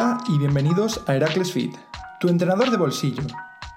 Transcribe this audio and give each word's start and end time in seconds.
Hola 0.00 0.18
y 0.28 0.38
bienvenidos 0.38 1.02
a 1.08 1.16
Heracles 1.16 1.52
Fit, 1.52 1.74
tu 2.20 2.28
entrenador 2.28 2.70
de 2.70 2.76
bolsillo, 2.76 3.24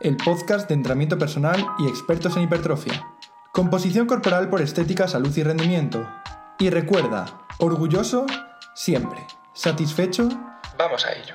el 0.01 0.17
podcast 0.17 0.67
de 0.67 0.75
entrenamiento 0.75 1.17
personal 1.17 1.65
y 1.79 1.87
expertos 1.87 2.37
en 2.37 2.43
hipertrofia. 2.43 3.07
Composición 3.51 4.05
corporal 4.05 4.47
por 4.47 4.61
estética, 4.61 5.07
salud 5.07 5.35
y 5.35 5.41
rendimiento. 5.41 6.07
Y 6.59 6.69
recuerda, 6.69 7.25
orgulloso 7.57 8.27
siempre. 8.75 9.25
¿Satisfecho? 9.53 10.29
Vamos 10.77 11.07
a 11.07 11.13
ello. 11.13 11.33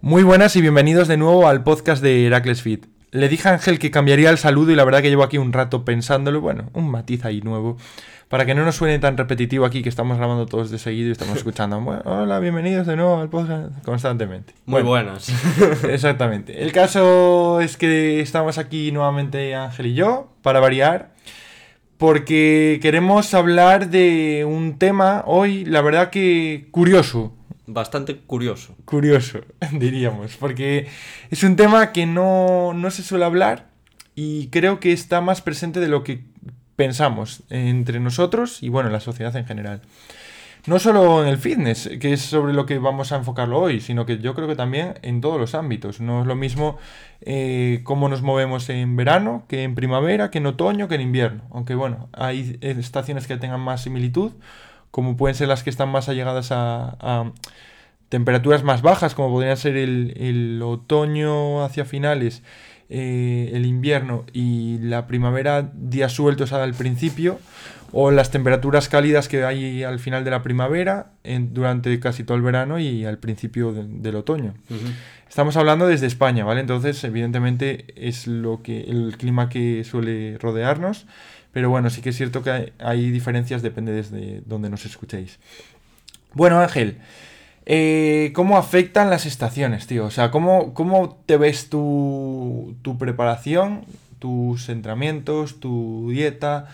Muy 0.00 0.24
buenas 0.24 0.56
y 0.56 0.60
bienvenidos 0.60 1.06
de 1.06 1.16
nuevo 1.16 1.46
al 1.46 1.62
podcast 1.62 2.02
de 2.02 2.26
Heracles 2.26 2.60
Fit. 2.60 2.95
Le 3.16 3.30
dije 3.30 3.48
a 3.48 3.52
Ángel 3.52 3.78
que 3.78 3.90
cambiaría 3.90 4.28
el 4.28 4.36
saludo 4.36 4.72
y 4.72 4.76
la 4.76 4.84
verdad 4.84 5.00
que 5.00 5.08
llevo 5.08 5.22
aquí 5.22 5.38
un 5.38 5.54
rato 5.54 5.86
pensándolo, 5.86 6.42
bueno, 6.42 6.68
un 6.74 6.90
matiz 6.90 7.24
ahí 7.24 7.40
nuevo, 7.40 7.78
para 8.28 8.44
que 8.44 8.54
no 8.54 8.62
nos 8.62 8.76
suene 8.76 8.98
tan 8.98 9.16
repetitivo 9.16 9.64
aquí 9.64 9.82
que 9.82 9.88
estamos 9.88 10.18
grabando 10.18 10.44
todos 10.44 10.70
de 10.70 10.78
seguido 10.78 11.08
y 11.08 11.12
estamos 11.12 11.36
escuchando, 11.38 11.80
bueno, 11.80 12.02
hola, 12.04 12.38
bienvenidos 12.40 12.86
de 12.86 12.96
nuevo 12.96 13.18
al 13.18 13.30
podcast 13.30 13.72
constantemente. 13.84 14.52
Muy 14.66 14.82
buenas. 14.82 15.30
Exactamente. 15.88 16.62
El 16.62 16.72
caso 16.72 17.60
es 17.62 17.78
que 17.78 18.20
estamos 18.20 18.58
aquí 18.58 18.92
nuevamente 18.92 19.54
Ángel 19.54 19.86
y 19.86 19.94
yo, 19.94 20.28
para 20.42 20.60
variar, 20.60 21.14
porque 21.96 22.78
queremos 22.82 23.32
hablar 23.32 23.88
de 23.88 24.44
un 24.46 24.78
tema 24.78 25.22
hoy, 25.26 25.64
la 25.64 25.80
verdad 25.80 26.10
que 26.10 26.68
curioso, 26.70 27.32
bastante 27.66 28.16
curioso. 28.18 28.74
Curioso, 28.84 29.40
diríamos, 29.72 30.36
porque 30.36 30.88
es 31.30 31.42
un 31.42 31.56
tema 31.56 31.92
que 31.92 32.06
no, 32.06 32.72
no, 32.74 32.90
se 32.90 33.02
suele 33.02 33.24
hablar 33.24 33.68
y 34.14 34.48
creo 34.48 34.80
que 34.80 34.92
está 34.92 35.20
más 35.20 35.42
presente 35.42 35.80
de 35.80 35.88
lo 35.88 36.04
que 36.04 36.24
pensamos 36.76 37.42
entre 37.50 38.00
nosotros 38.00 38.62
y 38.62 38.68
bueno, 38.68 38.90
la 38.90 39.00
sociedad 39.00 39.34
en 39.36 39.46
general. 39.46 39.82
No 40.66 40.80
solo 40.80 41.22
en 41.22 41.28
el 41.28 41.38
fitness, 41.38 41.88
que 42.00 42.12
es 42.12 42.22
sobre 42.22 42.52
lo 42.52 42.66
que 42.66 42.78
vamos 42.80 43.12
a 43.12 43.16
enfocarlo 43.16 43.60
hoy, 43.60 43.80
sino 43.80 44.04
que 44.04 44.18
yo 44.18 44.34
creo 44.34 44.48
que 44.48 44.56
también 44.56 44.94
en 45.02 45.20
todos 45.20 45.38
los 45.38 45.54
ámbitos. 45.54 46.00
No 46.00 46.22
es 46.22 46.26
lo 46.26 46.34
mismo 46.34 46.76
eh, 47.20 47.82
cómo 47.84 48.08
nos 48.08 48.22
movemos 48.22 48.68
en 48.68 48.96
verano 48.96 49.44
que 49.46 49.62
en 49.62 49.76
primavera, 49.76 50.28
que 50.32 50.38
en 50.38 50.46
otoño, 50.46 50.88
que 50.88 50.96
en 50.96 51.02
invierno. 51.02 51.44
Aunque 51.52 51.76
bueno, 51.76 52.08
hay 52.12 52.58
estaciones 52.60 53.28
que 53.28 53.36
tengan 53.36 53.60
más 53.60 53.82
similitud, 53.82 54.32
como 54.96 55.18
pueden 55.18 55.34
ser 55.34 55.48
las 55.48 55.62
que 55.62 55.68
están 55.68 55.90
más 55.90 56.08
allegadas 56.08 56.48
a, 56.52 57.30
temperaturas 58.08 58.64
más 58.64 58.80
bajas, 58.80 59.14
como 59.14 59.28
podrían 59.28 59.58
ser 59.58 59.76
el, 59.76 60.58
otoño 60.64 61.62
hacia 61.62 61.84
finales, 61.84 62.42
eh, 62.88 63.50
el 63.52 63.66
invierno 63.66 64.24
y 64.32 64.78
la 64.78 65.06
primavera, 65.06 65.70
días 65.74 66.12
sueltos 66.12 66.54
al 66.54 66.72
principio, 66.72 67.38
o 67.92 68.10
las 68.10 68.30
temperaturas 68.30 68.88
cálidas 68.88 69.28
que 69.28 69.44
hay 69.44 69.84
al 69.84 69.98
final 69.98 70.24
de 70.24 70.30
la 70.30 70.42
primavera, 70.42 71.10
durante 71.24 72.00
casi 72.00 72.24
todo 72.24 72.38
el 72.38 72.42
verano 72.42 72.78
y 72.78 73.04
al 73.04 73.18
principio 73.18 73.74
del 73.74 74.16
otoño. 74.16 74.54
Estamos 75.28 75.58
hablando 75.58 75.86
desde 75.86 76.06
España, 76.06 76.46
¿vale? 76.46 76.62
Entonces, 76.62 77.04
evidentemente, 77.04 77.84
es 77.96 78.26
lo 78.26 78.62
que 78.62 78.84
el 78.84 79.14
clima 79.18 79.50
que 79.50 79.84
suele 79.84 80.38
rodearnos. 80.38 81.06
Pero 81.56 81.70
bueno, 81.70 81.88
sí 81.88 82.02
que 82.02 82.10
es 82.10 82.16
cierto 82.18 82.42
que 82.42 82.74
hay, 82.78 83.10
diferencias, 83.10 83.62
depende 83.62 83.90
desde 83.90 84.42
donde 84.44 84.68
nos 84.68 84.84
escuchéis. 84.84 85.38
Bueno, 86.34 86.60
Ángel, 86.60 86.98
eh, 87.64 88.30
¿cómo 88.34 88.58
afectan 88.58 89.08
las 89.08 89.24
estaciones, 89.24 89.86
tío? 89.86 90.04
O 90.04 90.10
sea, 90.10 90.30
¿cómo, 90.30 90.74
cómo 90.74 91.18
te 91.24 91.38
ves 91.38 91.70
tu, 91.70 92.76
tu 92.82 92.98
preparación, 92.98 93.86
tus 94.18 94.68
entrenamientos, 94.68 95.58
tu 95.58 96.10
dieta? 96.10 96.68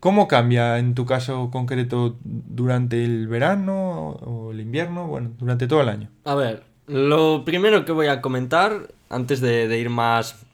¿Cómo 0.00 0.28
cambia 0.28 0.76
en 0.80 0.94
tu 0.94 1.06
caso 1.06 1.48
concreto 1.50 2.18
durante 2.22 3.06
el 3.06 3.28
verano 3.28 4.10
o 4.10 4.52
el 4.52 4.60
invierno? 4.60 5.06
Bueno, 5.06 5.30
durante 5.38 5.66
todo 5.66 5.80
el 5.80 5.88
año. 5.88 6.10
A 6.26 6.34
ver, 6.34 6.62
lo 6.86 7.42
primero 7.46 7.86
que 7.86 7.92
voy 7.92 8.08
a 8.08 8.20
comentar, 8.20 8.88
antes 9.08 9.40
de, 9.40 9.66
de 9.66 9.78
ir 9.78 9.88
más 9.88 10.45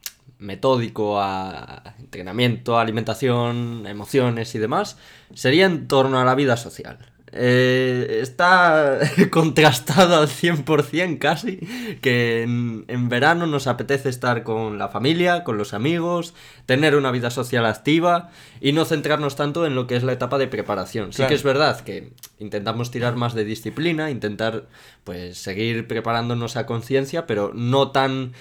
metódico 0.43 1.21
a 1.21 1.95
entrenamiento, 1.99 2.79
alimentación, 2.79 3.87
emociones 3.87 4.55
y 4.55 4.59
demás, 4.59 4.99
sería 5.35 5.67
en 5.67 5.89
torno 5.89 6.21
a 6.21 6.25
la 6.25 6.35
vida 6.35 6.57
social. 6.57 6.99
Eh, 7.35 8.19
está 8.21 8.99
contrastado 9.31 10.17
al 10.17 10.29
100% 10.29 11.19
casi 11.19 11.57
que 12.03 12.43
en, 12.43 12.85
en, 12.89 13.09
verano 13.09 13.47
nos 13.47 13.67
apetece 13.67 14.11
estar 14.11 14.43
con 14.43 14.77
la 14.77 14.89
familia, 14.89 15.43
con 15.43 15.57
los 15.57 15.73
amigos, 15.73 16.35
tener 16.67 16.95
una 16.95 17.11
vida 17.11 17.31
social 17.31 17.65
activa 17.65 18.29
y 18.61 18.73
no 18.73 18.85
centrarnos 18.85 19.35
tanto 19.35 19.65
en 19.65 19.75
lo 19.75 19.87
que 19.87 19.97
es 19.97 20.03
la 20.03 20.13
etapa 20.13 20.37
de 20.37 20.47
preparación. 20.47 21.15
Sí 21.15 21.25
que 21.27 21.33
es 21.33 21.43
verdad 21.43 21.81
que 21.81 22.13
intentamos 22.39 22.91
tirar 22.91 23.17
más 23.17 23.33
de 23.33 23.45
disciplina, 23.45 24.11
intentar 24.11 24.67
pues 25.03 25.39
seguir 25.39 25.89
preparándonos 25.89 26.57
a 26.57 26.67
conciencia, 26.67 27.27
pero 27.27 27.53
no 27.55 27.93
tan 27.93 28.35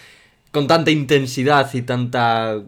con 0.51 0.67
tanta 0.67 0.91
intensidad 0.91 1.73
y 1.73 1.81
tanta, 1.81 2.61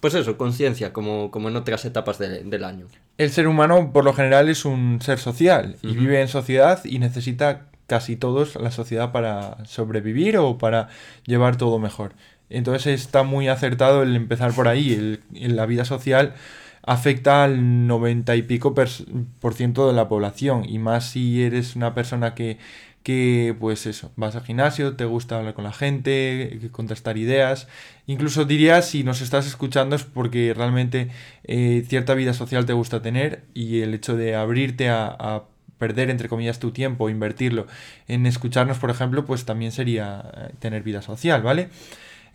pues 0.00 0.14
eso, 0.14 0.36
conciencia 0.36 0.92
como, 0.92 1.30
como 1.30 1.48
en 1.48 1.56
otras 1.56 1.84
etapas 1.84 2.18
del 2.18 2.64
año. 2.64 2.86
El 3.18 3.30
ser 3.30 3.48
humano 3.48 3.92
por 3.92 4.04
lo 4.04 4.12
general 4.12 4.48
es 4.48 4.64
un 4.64 5.00
ser 5.02 5.18
social 5.18 5.76
y 5.82 5.94
vive 5.94 6.20
en 6.20 6.28
sociedad 6.28 6.84
y 6.84 6.98
necesita 6.98 7.66
casi 7.86 8.16
todos 8.16 8.54
la 8.56 8.70
sociedad 8.70 9.12
para 9.12 9.64
sobrevivir 9.66 10.38
o 10.38 10.58
para 10.58 10.88
llevar 11.26 11.56
todo 11.56 11.78
mejor. 11.78 12.14
Entonces 12.48 13.00
está 13.00 13.22
muy 13.22 13.48
acertado 13.48 14.02
el 14.02 14.16
empezar 14.16 14.52
por 14.52 14.68
ahí. 14.68 15.20
El, 15.32 15.56
la 15.56 15.66
vida 15.66 15.84
social 15.84 16.34
afecta 16.82 17.44
al 17.44 17.86
90 17.86 18.36
y 18.36 18.42
pico 18.42 18.74
por 18.74 19.54
ciento 19.54 19.86
de 19.86 19.92
la 19.92 20.08
población 20.08 20.64
y 20.68 20.78
más 20.78 21.10
si 21.10 21.42
eres 21.42 21.76
una 21.76 21.94
persona 21.94 22.34
que 22.34 22.58
que 23.02 23.56
pues 23.58 23.86
eso, 23.86 24.12
vas 24.16 24.36
al 24.36 24.42
gimnasio, 24.44 24.94
te 24.94 25.04
gusta 25.04 25.38
hablar 25.38 25.54
con 25.54 25.64
la 25.64 25.72
gente, 25.72 26.60
contrastar 26.70 27.16
ideas, 27.16 27.66
incluso 28.06 28.44
diría 28.44 28.82
si 28.82 29.04
nos 29.04 29.22
estás 29.22 29.46
escuchando 29.46 29.96
es 29.96 30.04
porque 30.04 30.52
realmente 30.54 31.08
eh, 31.44 31.84
cierta 31.88 32.14
vida 32.14 32.34
social 32.34 32.66
te 32.66 32.74
gusta 32.74 33.00
tener 33.00 33.44
y 33.54 33.80
el 33.80 33.94
hecho 33.94 34.16
de 34.16 34.36
abrirte 34.36 34.90
a, 34.90 35.44
perder 35.78 36.10
entre 36.10 36.28
comillas 36.28 36.58
tu 36.58 36.72
tiempo, 36.72 37.08
invertirlo 37.08 37.66
en 38.06 38.26
escucharnos 38.26 38.78
por 38.78 38.90
ejemplo, 38.90 39.24
pues 39.24 39.46
también 39.46 39.72
sería 39.72 40.30
eh, 40.36 40.50
tener 40.58 40.82
vida 40.82 41.00
social, 41.00 41.40
¿vale? 41.40 41.70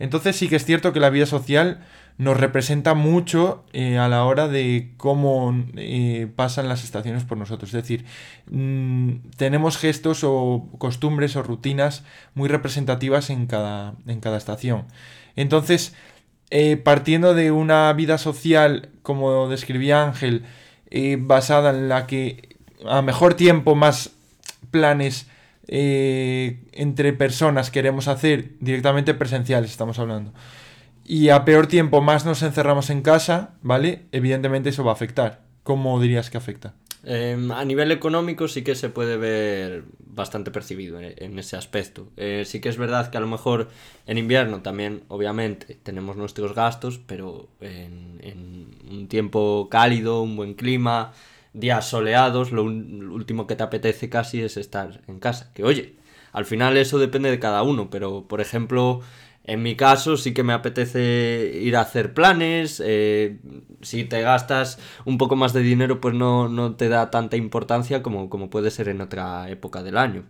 Entonces 0.00 0.34
sí 0.34 0.48
que 0.48 0.56
es 0.56 0.64
cierto 0.64 0.92
que 0.92 0.98
la 0.98 1.10
vida 1.10 1.26
social 1.26 1.78
nos 2.18 2.38
representa 2.38 2.94
mucho 2.94 3.64
eh, 3.72 3.98
a 3.98 4.08
la 4.08 4.24
hora 4.24 4.48
de 4.48 4.92
cómo 4.96 5.54
eh, 5.76 6.28
pasan 6.34 6.68
las 6.68 6.82
estaciones 6.82 7.24
por 7.24 7.36
nosotros. 7.36 7.74
Es 7.74 7.82
decir, 7.82 8.06
mm, 8.50 9.30
tenemos 9.36 9.76
gestos 9.76 10.20
o 10.24 10.66
costumbres 10.78 11.36
o 11.36 11.42
rutinas 11.42 12.04
muy 12.34 12.48
representativas 12.48 13.28
en 13.28 13.46
cada, 13.46 13.94
en 14.06 14.20
cada 14.20 14.38
estación. 14.38 14.86
Entonces, 15.36 15.94
eh, 16.50 16.76
partiendo 16.78 17.34
de 17.34 17.50
una 17.50 17.92
vida 17.92 18.16
social, 18.18 18.88
como 19.02 19.48
describía 19.48 20.04
Ángel, 20.04 20.44
basada 21.18 21.70
en 21.70 21.88
la 21.88 22.06
que 22.06 22.56
a 22.86 23.02
mejor 23.02 23.34
tiempo 23.34 23.74
más 23.74 24.12
planes 24.70 25.26
entre 25.68 27.12
personas 27.12 27.70
queremos 27.72 28.06
hacer 28.06 28.52
directamente 28.60 29.12
presenciales, 29.12 29.72
estamos 29.72 29.98
hablando 29.98 30.32
y 31.08 31.28
a 31.28 31.44
peor 31.44 31.66
tiempo 31.68 32.00
más 32.00 32.26
nos 32.26 32.42
encerramos 32.42 32.90
en 32.90 33.02
casa, 33.02 33.54
¿vale? 33.62 34.06
Evidentemente 34.12 34.70
eso 34.70 34.84
va 34.84 34.90
a 34.90 34.94
afectar. 34.94 35.42
¿Cómo 35.62 36.00
dirías 36.00 36.30
que 36.30 36.38
afecta? 36.38 36.74
Em, 37.04 37.52
a 37.52 37.64
nivel 37.64 37.92
económico 37.92 38.48
sí 38.48 38.62
que 38.62 38.74
se 38.74 38.88
puede 38.88 39.16
ver 39.16 39.84
bastante 40.00 40.50
percibido 40.50 40.98
en, 41.00 41.38
ese 41.38 41.56
aspecto. 41.56 42.08
Eh, 42.16 42.42
sí 42.44 42.60
que 42.60 42.68
es 42.68 42.76
verdad 42.76 43.10
que 43.10 43.16
a 43.16 43.20
lo 43.20 43.28
mejor 43.28 43.68
en 44.06 44.18
invierno 44.18 44.62
también, 44.62 45.04
obviamente, 45.06 45.78
tenemos 45.82 46.16
nuestros 46.16 46.54
gastos, 46.54 46.98
pero 47.06 47.48
en, 47.60 48.74
un 48.90 49.06
tiempo 49.06 49.68
cálido, 49.70 50.22
un 50.22 50.34
buen 50.34 50.54
clima, 50.54 51.12
días 51.52 51.88
soleados, 51.88 52.50
lo, 52.50 52.68
lo 52.68 53.14
último 53.14 53.46
que 53.46 53.54
te 53.54 53.62
apetece 53.62 54.08
casi 54.08 54.42
es 54.42 54.56
estar 54.56 55.02
en 55.06 55.20
casa. 55.20 55.52
Que 55.54 55.62
oye, 55.62 55.94
al 56.32 56.44
final 56.44 56.76
eso 56.76 56.98
depende 56.98 57.30
de 57.30 57.38
cada 57.38 57.62
uno, 57.62 57.88
pero 57.88 58.26
por 58.26 58.40
ejemplo 58.40 59.02
en 59.46 59.62
mi 59.62 59.76
caso 59.76 60.16
sí 60.16 60.34
que 60.34 60.42
me 60.42 60.52
apetece 60.52 61.60
ir 61.62 61.76
a 61.76 61.82
hacer 61.82 62.12
planes, 62.14 62.82
eh, 62.84 63.38
si 63.80 64.04
te 64.04 64.20
gastas 64.20 64.78
un 65.04 65.18
poco 65.18 65.36
más 65.36 65.52
de 65.52 65.60
dinero 65.60 66.00
pues 66.00 66.14
no, 66.14 66.74
te 66.74 66.88
da 66.88 67.10
tanta 67.10 67.36
importancia 67.36 68.02
como, 68.02 68.28
como 68.28 68.50
puede 68.50 68.72
ser 68.72 68.88
en 68.88 69.00
otra 69.00 69.48
época 69.48 69.84
del 69.84 69.98
año. 69.98 70.24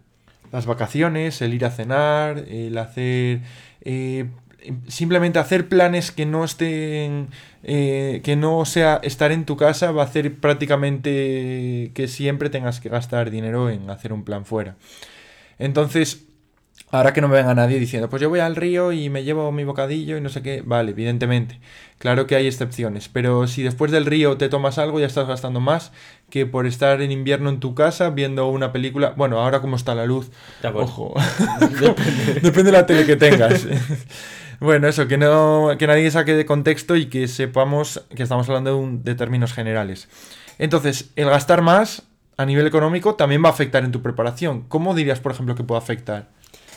Las 0.53 0.67
vacaciones, 0.67 1.41
el 1.41 1.55
ir 1.55 1.65
a 1.65 1.71
cenar, 1.71 2.45
el 2.49 2.77
hacer... 2.79 3.41
Eh, 3.81 4.29
simplemente 4.89 5.39
hacer 5.39 5.69
planes 5.69 6.13
que 6.13 6.27
no 6.27 6.45
estén... 6.45 7.29
Eh, 7.63 8.21
que 8.23 8.37
no 8.37 8.65
sea 8.65 9.01
estar 9.03 9.33
en 9.33 9.45
tu 9.45 9.57
casa 9.57 9.91
va 9.91 10.03
a 10.03 10.07
hacer 10.07 10.37
prácticamente 10.37 11.91
que 11.95 12.07
siempre 12.07 12.49
tengas 12.49 12.81
que 12.81 12.91
gastar 12.91 13.31
dinero 13.31 13.71
en 13.71 13.91
hacer 13.91 14.13
un 14.13 14.25
plan 14.25 14.45
fuera. 14.45 14.77
Entonces, 15.59 16.27
Ahora 16.93 17.13
que 17.13 17.21
no 17.21 17.27
me 17.27 17.37
venga 17.37 17.53
nadie 17.53 17.81
diciendo, 17.81 18.09
pues 18.09 18.23
yo 18.23 18.29
voy 18.29 18.39
al 18.39 18.55
río 18.55 18.93
y 18.93 19.11
me 19.11 19.25
llevo 19.25 19.51
mi 19.51 19.65
bocadillo 19.65 20.17
y 20.17 20.21
no 20.21 20.29
sé 20.29 20.43
qué. 20.43 20.63
Vale, 20.65 20.93
evidentemente. 20.93 21.59
Claro 21.99 22.29
que 22.29 22.37
hay 22.37 22.47
excepciones. 22.47 23.09
Pero 23.09 23.49
si 23.49 23.65
después 23.65 23.91
del 23.91 24.07
río 24.07 24.37
te 24.37 24.49
tomas 24.49 24.79
algo, 24.79 25.01
ya 25.01 25.07
estás 25.07 25.27
gastando 25.27 25.59
más 25.59 25.91
que 26.31 26.47
por 26.47 26.65
estar 26.65 27.03
en 27.03 27.11
invierno 27.11 27.51
en 27.51 27.59
tu 27.59 27.75
casa 27.75 28.11
viendo 28.11 28.49
una 28.49 28.73
película. 28.73 29.15
Bueno, 29.17 29.41
ahora 29.41 29.61
como 29.61 29.75
está 29.75 29.97
la 29.97 30.07
luz. 30.07 30.31
Ojo. 30.75 31.15
Depende. 32.41 32.63
de 32.63 32.73
la 32.73 32.87
tele 32.87 33.05
que 33.05 33.17
tengas. 33.17 33.67
bueno, 34.61 34.87
eso, 34.87 35.09
que, 35.09 35.19
no, 35.19 35.71
que 35.79 35.89
nadie 35.89 36.09
saque 36.13 36.35
de 36.35 36.47
contexto 36.47 36.95
y 36.95 37.07
que 37.07 37.27
sepamos 37.27 38.05
que 38.15 38.23
estamos 38.23 38.49
hablando 38.49 38.81
de, 38.81 38.99
de 39.03 39.15
términos 39.17 39.53
generales. 39.53 40.09
Entonces, 40.59 41.11
el 41.17 41.29
gastar 41.29 41.63
más 41.63 42.05
a 42.37 42.45
nivel 42.45 42.67
económico 42.67 43.17
también 43.17 43.43
va 43.43 43.49
a 43.49 43.53
afectar 43.53 43.85
en 43.85 43.93
tu 43.93 44.03
preparación. 44.03 44.63
¿Cómo 44.69 44.95
dirías, 44.95 45.19
por 45.19 45.33
ejemplo, 45.33 45.57
que 45.57 45.65
puede 45.65 45.81
afectar? 45.81 46.29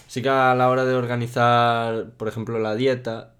Sí 0.09 0.23
que 0.23 0.29
a 0.29 0.55
la 0.55 0.69
hora 0.71 0.85
de 0.85 0.95
organizar, 0.95 2.13
por 2.17 2.27
ejemplo, 2.27 2.57
la 2.57 2.75
dieta, 2.75 3.35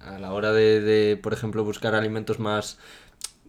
a 0.00 0.18
la 0.18 0.32
hora 0.32 0.52
de, 0.54 1.20
por 1.22 1.34
ejemplo, 1.34 1.62
buscar 1.64 1.94
alimentos 1.94 2.38
más... 2.38 2.78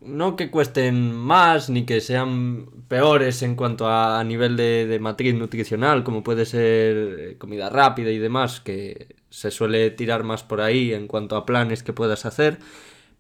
No 0.02 0.36
que 0.36 0.52
cuesten 0.52 1.14
más 1.14 1.70
ni 1.70 1.86
que 1.86 2.02
sean 2.02 2.68
peores 2.90 3.42
en 3.44 3.56
cuanto 3.56 3.88
a, 3.88 4.22
nivel 4.26 4.58
de, 4.58 4.88
de, 4.88 5.00
matriz 5.00 5.36
nutricional, 5.36 6.04
como 6.04 6.22
puede 6.22 6.46
ser 6.46 6.98
eh, 6.98 7.38
comida 7.38 7.70
rápida 7.70 8.12
y 8.12 8.20
demás, 8.20 8.60
que 8.60 9.16
se 9.30 9.50
suele 9.50 9.90
tirar 9.90 10.24
más 10.24 10.44
por 10.44 10.60
ahí 10.60 10.94
en 10.94 11.08
cuanto 11.08 11.38
a 11.38 11.46
planes 11.46 11.82
que 11.82 11.94
puedas 11.94 12.26
hacer, 12.26 12.60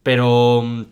pero 0.03 0.61
mm, 0.63 0.85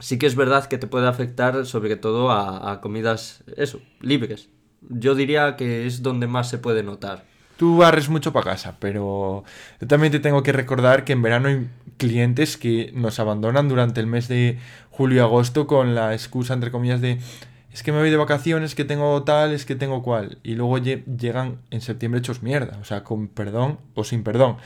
sí 0.00 0.18
que 0.18 0.26
es 0.26 0.36
verdad 0.36 0.66
que 0.66 0.76
te 0.78 0.86
puede 0.86 1.08
afectar 1.08 1.64
sobre 1.64 1.96
todo 1.96 2.30
a, 2.30 2.72
a 2.72 2.80
comidas, 2.82 3.42
eso, 3.56 3.80
libres, 4.00 4.50
yo 4.88 5.14
diría 5.14 5.56
que 5.56 5.86
es 5.86 6.02
donde 6.02 6.26
más 6.26 6.48
se 6.48 6.58
puede 6.58 6.82
notar. 6.82 7.24
Tú 7.56 7.76
barres 7.76 8.08
mucho 8.08 8.32
para 8.32 8.52
casa, 8.52 8.76
pero 8.80 9.44
yo 9.80 9.86
también 9.86 10.10
te 10.10 10.18
tengo 10.18 10.42
que 10.42 10.52
recordar 10.52 11.04
que 11.04 11.12
en 11.12 11.22
verano 11.22 11.48
hay 11.48 11.68
clientes 11.96 12.56
que 12.56 12.90
nos 12.94 13.20
abandonan 13.20 13.68
durante 13.68 14.00
el 14.00 14.06
mes 14.06 14.26
de 14.26 14.58
julio 14.90 15.18
y 15.18 15.20
agosto 15.20 15.66
con 15.66 15.94
la 15.94 16.12
excusa, 16.12 16.54
entre 16.54 16.70
comillas, 16.70 17.00
de 17.00 17.18
es 17.72 17.82
que 17.82 17.90
me 17.90 18.00
voy 18.00 18.10
de 18.10 18.16
vacaciones, 18.18 18.74
que 18.74 18.84
tengo 18.84 19.22
tal, 19.22 19.52
es 19.52 19.64
que 19.64 19.74
tengo 19.74 20.02
cual. 20.02 20.38
Y 20.42 20.56
luego 20.56 20.78
llegan 20.78 21.58
en 21.70 21.80
septiembre 21.80 22.18
hechos 22.18 22.42
mierda, 22.42 22.78
o 22.80 22.84
sea, 22.84 23.02
con 23.02 23.28
perdón 23.28 23.78
o 23.94 24.04
sin 24.04 24.22
perdón. 24.22 24.58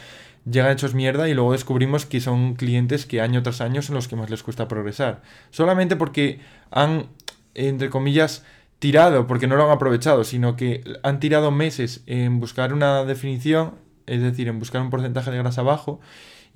Llegan 0.44 0.72
hechos 0.72 0.94
mierda 0.94 1.28
y 1.28 1.34
luego 1.34 1.52
descubrimos 1.52 2.04
que 2.04 2.20
son 2.20 2.54
clientes 2.54 3.06
que 3.06 3.20
año 3.20 3.42
tras 3.42 3.60
año 3.60 3.82
son 3.82 3.94
los 3.94 4.08
que 4.08 4.16
más 4.16 4.30
les 4.30 4.42
cuesta 4.42 4.66
progresar. 4.66 5.22
Solamente 5.50 5.94
porque 5.94 6.40
han, 6.70 7.06
entre 7.54 7.90
comillas, 7.90 8.44
tirado 8.78 9.26
porque 9.26 9.46
no 9.46 9.56
lo 9.56 9.64
han 9.64 9.70
aprovechado, 9.70 10.24
sino 10.24 10.56
que 10.56 10.82
han 11.02 11.20
tirado 11.20 11.50
meses 11.50 12.02
en 12.06 12.40
buscar 12.40 12.72
una 12.72 13.04
definición, 13.04 13.74
es 14.06 14.20
decir, 14.20 14.48
en 14.48 14.58
buscar 14.58 14.82
un 14.82 14.90
porcentaje 14.90 15.30
de 15.30 15.38
grasa 15.38 15.62
bajo, 15.62 16.00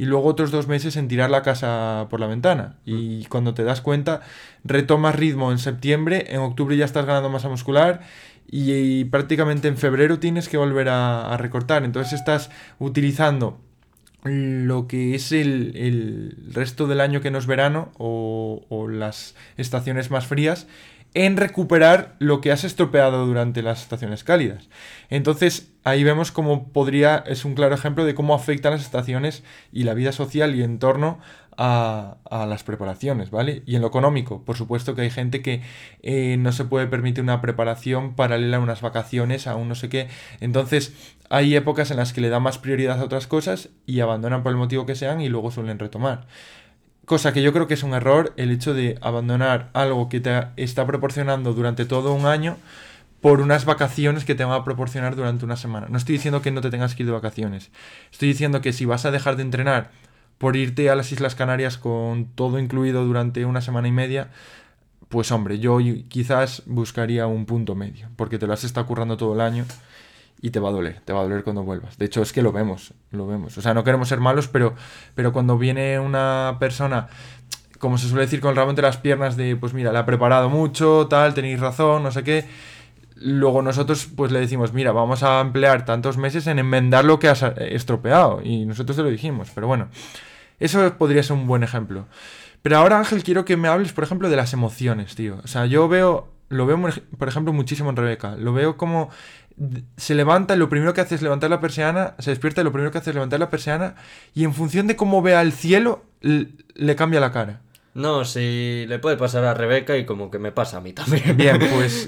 y 0.00 0.06
luego 0.06 0.28
otros 0.28 0.50
dos 0.50 0.66
meses 0.66 0.96
en 0.96 1.08
tirar 1.08 1.28
la 1.30 1.42
casa 1.42 2.06
por 2.08 2.20
la 2.20 2.26
ventana. 2.26 2.76
Y 2.86 3.24
mm. 3.24 3.28
cuando 3.28 3.52
te 3.52 3.64
das 3.64 3.82
cuenta, 3.82 4.22
retomas 4.64 5.14
ritmo 5.14 5.52
en 5.52 5.58
septiembre, 5.58 6.26
en 6.30 6.40
octubre 6.40 6.74
ya 6.74 6.86
estás 6.86 7.04
ganando 7.04 7.28
masa 7.28 7.50
muscular 7.50 8.00
y, 8.50 9.04
prácticamente 9.04 9.68
en 9.68 9.76
febrero 9.76 10.18
tienes 10.18 10.48
que 10.48 10.56
volver 10.56 10.88
a, 10.88 11.36
recortar. 11.36 11.84
Entonces 11.84 12.14
estás 12.14 12.50
utilizando 12.78 13.60
lo 14.24 14.86
que 14.86 15.14
es 15.14 15.32
el, 15.32 15.76
el, 15.76 16.50
resto 16.52 16.86
del 16.86 17.00
año 17.00 17.20
que 17.20 17.30
no 17.30 17.38
es 17.38 17.46
verano 17.46 17.92
o, 17.98 18.64
o 18.70 18.88
las 18.88 19.34
estaciones 19.56 20.10
más 20.10 20.26
frías 20.26 20.66
en 21.14 21.36
recuperar 21.36 22.14
lo 22.18 22.40
que 22.40 22.52
has 22.52 22.64
estropeado 22.64 23.26
durante 23.26 23.62
las 23.62 23.82
estaciones 23.82 24.22
cálidas. 24.22 24.68
Entonces, 25.08 25.72
ahí 25.82 26.04
vemos 26.04 26.30
cómo 26.30 26.68
podría, 26.68 27.24
es 27.26 27.44
un 27.44 27.54
claro 27.54 27.74
ejemplo 27.74 28.04
de 28.04 28.14
cómo 28.14 28.34
afectan 28.34 28.72
las 28.72 28.82
estaciones 28.82 29.42
y 29.72 29.82
la 29.82 29.94
vida 29.94 30.12
social 30.12 30.54
y 30.54 30.62
en 30.62 30.78
torno 30.78 31.18
a, 31.56 32.46
las 32.48 32.62
preparaciones, 32.64 33.30
¿vale? 33.30 33.62
Y 33.66 33.76
en 33.76 33.82
lo 33.82 33.88
económico, 33.88 34.44
por 34.44 34.56
supuesto 34.56 34.94
que 34.94 35.02
hay 35.02 35.10
gente 35.10 35.42
que 35.42 35.60
eh, 36.02 36.36
no 36.38 36.52
se 36.52 36.64
puede 36.64 36.86
permitir 36.86 37.22
una 37.22 37.42
preparación 37.42 38.14
paralela 38.14 38.56
a 38.56 38.60
unas 38.60 38.80
vacaciones, 38.80 39.46
a 39.46 39.56
un 39.56 39.68
no 39.68 39.74
sé 39.74 39.90
qué. 39.90 40.08
Entonces, 40.40 40.94
hay 41.28 41.54
épocas 41.54 41.90
en 41.90 41.98
las 41.98 42.12
que 42.12 42.22
le 42.22 42.30
da 42.30 42.40
más 42.40 42.58
prioridad 42.58 42.98
a 42.98 43.04
otras 43.04 43.26
cosas 43.26 43.68
y 43.84 44.00
abandonan 44.00 44.42
por 44.42 44.52
el 44.52 44.58
motivo 44.58 44.86
que 44.86 44.94
sean 44.94 45.20
y 45.20 45.28
luego 45.28 45.50
suelen 45.50 45.78
retomar. 45.78 46.26
Cosa 47.10 47.32
que 47.32 47.42
yo 47.42 47.52
creo 47.52 47.66
que 47.66 47.74
es 47.74 47.82
un 47.82 47.92
error 47.92 48.32
el 48.36 48.52
hecho 48.52 48.72
de 48.72 48.96
abandonar 49.00 49.70
algo 49.72 50.08
que 50.08 50.20
te 50.20 50.46
está 50.54 50.86
proporcionando 50.86 51.54
durante 51.54 51.84
todo 51.84 52.12
un 52.14 52.24
año 52.24 52.56
por 53.20 53.40
unas 53.40 53.64
vacaciones 53.64 54.24
que 54.24 54.36
te 54.36 54.44
van 54.44 54.54
a 54.54 54.62
proporcionar 54.62 55.16
durante 55.16 55.44
una 55.44 55.56
semana. 55.56 55.88
No 55.90 55.98
estoy 55.98 56.12
diciendo 56.12 56.40
que 56.40 56.52
no 56.52 56.60
te 56.60 56.70
tengas 56.70 56.94
que 56.94 57.02
ir 57.02 57.08
de 57.08 57.12
vacaciones. 57.12 57.72
Estoy 58.12 58.28
diciendo 58.28 58.60
que 58.60 58.72
si 58.72 58.84
vas 58.84 59.06
a 59.06 59.10
dejar 59.10 59.34
de 59.34 59.42
entrenar 59.42 59.90
por 60.38 60.54
irte 60.54 60.88
a 60.88 60.94
las 60.94 61.10
Islas 61.10 61.34
Canarias 61.34 61.78
con 61.78 62.26
todo 62.26 62.60
incluido 62.60 63.04
durante 63.04 63.44
una 63.44 63.60
semana 63.60 63.88
y 63.88 63.92
media, 63.92 64.30
pues 65.08 65.32
hombre, 65.32 65.58
yo 65.58 65.78
quizás 66.06 66.62
buscaría 66.66 67.26
un 67.26 67.44
punto 67.44 67.74
medio, 67.74 68.06
porque 68.14 68.38
te 68.38 68.46
lo 68.46 68.52
has 68.52 68.62
estado 68.62 68.86
currando 68.86 69.16
todo 69.16 69.34
el 69.34 69.40
año 69.40 69.64
y 70.42 70.50
te 70.50 70.60
va 70.60 70.70
a 70.70 70.72
doler, 70.72 71.00
te 71.04 71.12
va 71.12 71.20
a 71.20 71.22
doler 71.24 71.44
cuando 71.44 71.62
vuelvas. 71.62 71.98
De 71.98 72.06
hecho, 72.06 72.22
es 72.22 72.32
que 72.32 72.42
lo 72.42 72.52
vemos, 72.52 72.94
lo 73.10 73.26
vemos. 73.26 73.56
O 73.58 73.62
sea, 73.62 73.74
no 73.74 73.84
queremos 73.84 74.08
ser 74.08 74.20
malos, 74.20 74.48
pero, 74.48 74.74
pero 75.14 75.32
cuando 75.32 75.58
viene 75.58 75.98
una 75.98 76.56
persona, 76.58 77.08
como 77.78 77.98
se 77.98 78.08
suele 78.08 78.24
decir, 78.24 78.40
con 78.40 78.50
el 78.50 78.56
rabo 78.56 78.70
entre 78.70 78.82
las 78.82 78.96
piernas 78.96 79.36
de, 79.36 79.56
pues 79.56 79.74
mira, 79.74 79.92
la 79.92 80.00
ha 80.00 80.06
preparado 80.06 80.48
mucho, 80.48 81.06
tal, 81.08 81.34
tenéis 81.34 81.60
razón, 81.60 82.02
no 82.02 82.10
sé 82.10 82.24
qué. 82.24 82.46
Luego 83.16 83.60
nosotros 83.60 84.08
pues 84.16 84.32
le 84.32 84.40
decimos, 84.40 84.72
mira, 84.72 84.92
vamos 84.92 85.22
a 85.22 85.40
emplear 85.40 85.84
tantos 85.84 86.16
meses 86.16 86.46
en 86.46 86.58
enmendar 86.58 87.04
lo 87.04 87.18
que 87.18 87.28
has 87.28 87.42
estropeado. 87.58 88.40
Y 88.42 88.64
nosotros 88.64 88.96
te 88.96 89.02
lo 89.02 89.10
dijimos, 89.10 89.50
pero 89.54 89.66
bueno, 89.66 89.88
eso 90.58 90.94
podría 90.96 91.22
ser 91.22 91.36
un 91.36 91.46
buen 91.46 91.62
ejemplo. 91.62 92.06
Pero 92.62 92.78
ahora, 92.78 92.98
Ángel, 92.98 93.22
quiero 93.22 93.44
que 93.44 93.58
me 93.58 93.68
hables, 93.68 93.92
por 93.92 94.04
ejemplo, 94.04 94.30
de 94.30 94.36
las 94.36 94.54
emociones, 94.54 95.14
tío. 95.14 95.38
O 95.44 95.48
sea, 95.48 95.66
yo 95.66 95.88
veo, 95.88 96.28
lo 96.48 96.66
veo, 96.66 96.78
por 97.18 97.28
ejemplo, 97.28 97.52
muchísimo 97.52 97.90
en 97.90 97.96
Rebeca. 97.96 98.36
Lo 98.36 98.52
veo 98.52 98.76
como 98.78 99.10
se 99.96 100.14
levanta 100.14 100.54
y 100.54 100.58
lo 100.58 100.68
primero 100.68 100.94
que 100.94 101.00
hace 101.00 101.14
es 101.14 101.22
levantar 101.22 101.50
la 101.50 101.60
persiana, 101.60 102.14
se 102.18 102.30
despierta 102.30 102.60
y 102.60 102.64
lo 102.64 102.72
primero 102.72 102.90
que 102.90 102.98
hace 102.98 103.10
es 103.10 103.14
levantar 103.14 103.40
la 103.40 103.50
persiana 103.50 103.94
y 104.34 104.44
en 104.44 104.54
función 104.54 104.86
de 104.86 104.96
cómo 104.96 105.22
vea 105.22 105.42
el 105.42 105.52
cielo 105.52 106.04
le 106.20 106.96
cambia 106.96 107.20
la 107.20 107.32
cara. 107.32 107.60
No, 107.92 108.24
si 108.24 108.86
le 108.86 109.00
puede 109.00 109.16
pasar 109.16 109.44
a 109.44 109.52
Rebeca 109.52 109.96
y 109.96 110.04
como 110.04 110.30
que 110.30 110.38
me 110.38 110.52
pasa 110.52 110.76
a 110.76 110.80
mí 110.80 110.92
también. 110.92 111.36
Bien, 111.36 111.58
pues 111.58 112.06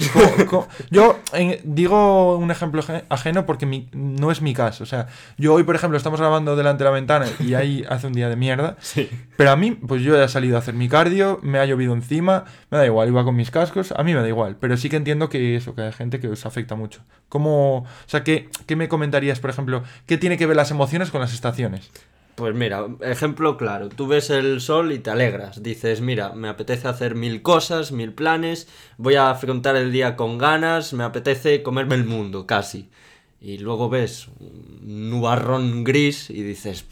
yo 0.90 1.19
digo 1.64 2.37
un 2.37 2.52
ejemplo 2.52 2.84
ajeno 3.08 3.46
porque 3.46 3.88
no 3.93 4.31
es 4.31 4.43
mi 4.43 4.55
caso. 4.55 4.84
O 4.84 4.87
sea, 4.87 5.08
yo 5.38 5.55
hoy, 5.55 5.64
por 5.64 5.75
ejemplo, 5.75 5.96
estamos 5.96 6.20
grabando 6.20 6.55
delante 6.55 6.84
de 6.84 6.90
la 6.90 6.94
ventana 6.94 7.26
y 7.40 7.55
ahí 7.55 7.84
hace 7.88 8.06
un 8.06 8.12
día 8.12 8.29
de 8.29 8.37
mierda. 8.37 8.76
Sí. 8.81 9.11
Pero 9.37 9.50
a 9.50 9.56
mí, 9.56 9.73
pues 9.73 10.02
yo 10.02 10.23
he 10.23 10.29
salido 10.29 10.55
a 10.55 10.60
hacer 10.60 10.74
mi 10.74 10.89
cardio, 10.89 11.41
me 11.43 11.58
ha 11.58 11.67
llovido 11.67 11.94
encima, 11.94 12.44
me 12.70 12.79
da 12.79 12.86
igual, 12.86 13.08
iba 13.08 13.24
con 13.24 13.34
mis 13.34 13.51
cascos, 13.51 13.91
a 13.91 14.05
mí 14.05 14.15
me 14.15 14.20
da 14.20 14.29
igual. 14.29 14.56
Pero 14.60 14.77
sí 14.77 14.89
que 14.89 14.96
entiendo 14.96 15.29
que 15.29 15.56
eso, 15.56 15.74
que 15.74 15.82
hay 15.82 15.93
gente 15.93 16.20
que 16.20 16.29
os 16.29 16.46
afecta 16.46 16.77
mucho. 16.77 17.01
¿Cómo, 17.29 17.79
o 17.79 17.86
sea, 18.06 18.22
qué, 18.22 18.48
qué 18.67 18.77
me 18.77 18.89
comentarías, 18.89 19.41
por 19.41 19.51
ejemplo, 19.51 19.82
qué 20.06 20.17
tiene 20.17 20.39
que 20.39 20.46
ver 20.46 20.56
las 20.56 20.70
emociones 20.70 21.10
con 21.10 21.20
las 21.20 21.34
estaciones? 21.34 21.91
Pues 22.34 22.55
mira, 22.55 22.86
ejemplo 23.03 23.58
claro, 23.58 23.91
tú 23.91 24.06
ves 24.06 24.31
el 24.31 24.60
sol 24.62 24.93
y 24.93 24.98
te 24.98 25.10
alegras, 25.10 25.62
dices, 25.62 26.01
mira, 26.01 26.32
me 26.32 26.48
apetece 26.48 26.89
hacer 26.89 27.15
mil 27.15 27.43
cosas, 27.43 27.93
mil 27.93 28.12
planes, 28.15 28.69
voy 28.96 29.17
a 29.17 29.31
afrontar 29.31 29.77
el 29.77 29.93
día 29.93 30.17
con 30.17 30.39
ganas, 30.39 30.94
me 30.94 31.05
apetece 31.05 31.62
comerme 31.62 31.94
el 31.94 32.05
mundo, 32.05 32.46
casi. 32.46 32.89
Y 33.39 33.58
luego 33.58 33.91
ves 33.91 34.29
un 34.41 35.10
nubarrón 35.10 35.84
gris 35.84 36.31
y 36.31 36.43
dices, 36.43 36.86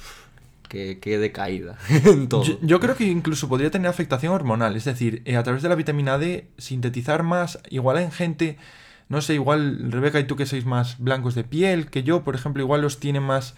qué, 0.69 0.99
qué 1.01 1.19
decaída. 1.19 1.79
Yo, 2.63 2.81
creo 2.81 2.97
que 2.97 3.05
incluso 3.05 3.49
podría 3.49 3.71
tener 3.71 3.89
afectación 3.89 4.35
hormonal, 4.35 4.77
es 4.77 4.85
decir, 4.85 5.23
eh, 5.25 5.37
a 5.37 5.43
través 5.43 5.63
de 5.63 5.69
la 5.69 5.75
vitamina 5.75 6.19
D, 6.19 6.49
sintetizar 6.59 7.23
más, 7.23 7.59
igual 7.71 7.99
en 7.99 8.13
gente, 8.13 8.59
no 9.09 9.23
sé, 9.23 9.35
igual 9.35 9.91
Rebeca 9.91 10.21
y 10.21 10.25
tú 10.25 10.37
que 10.37 10.45
sois 10.45 10.67
más 10.67 10.99
blancos 10.99 11.35
de 11.35 11.45
piel 11.45 11.87
que 11.87 12.03
yo, 12.03 12.25
por 12.25 12.35
ejemplo, 12.35 12.63
igual 12.63 12.83
los 12.83 13.01
tiene 13.01 13.21
más 13.21 13.55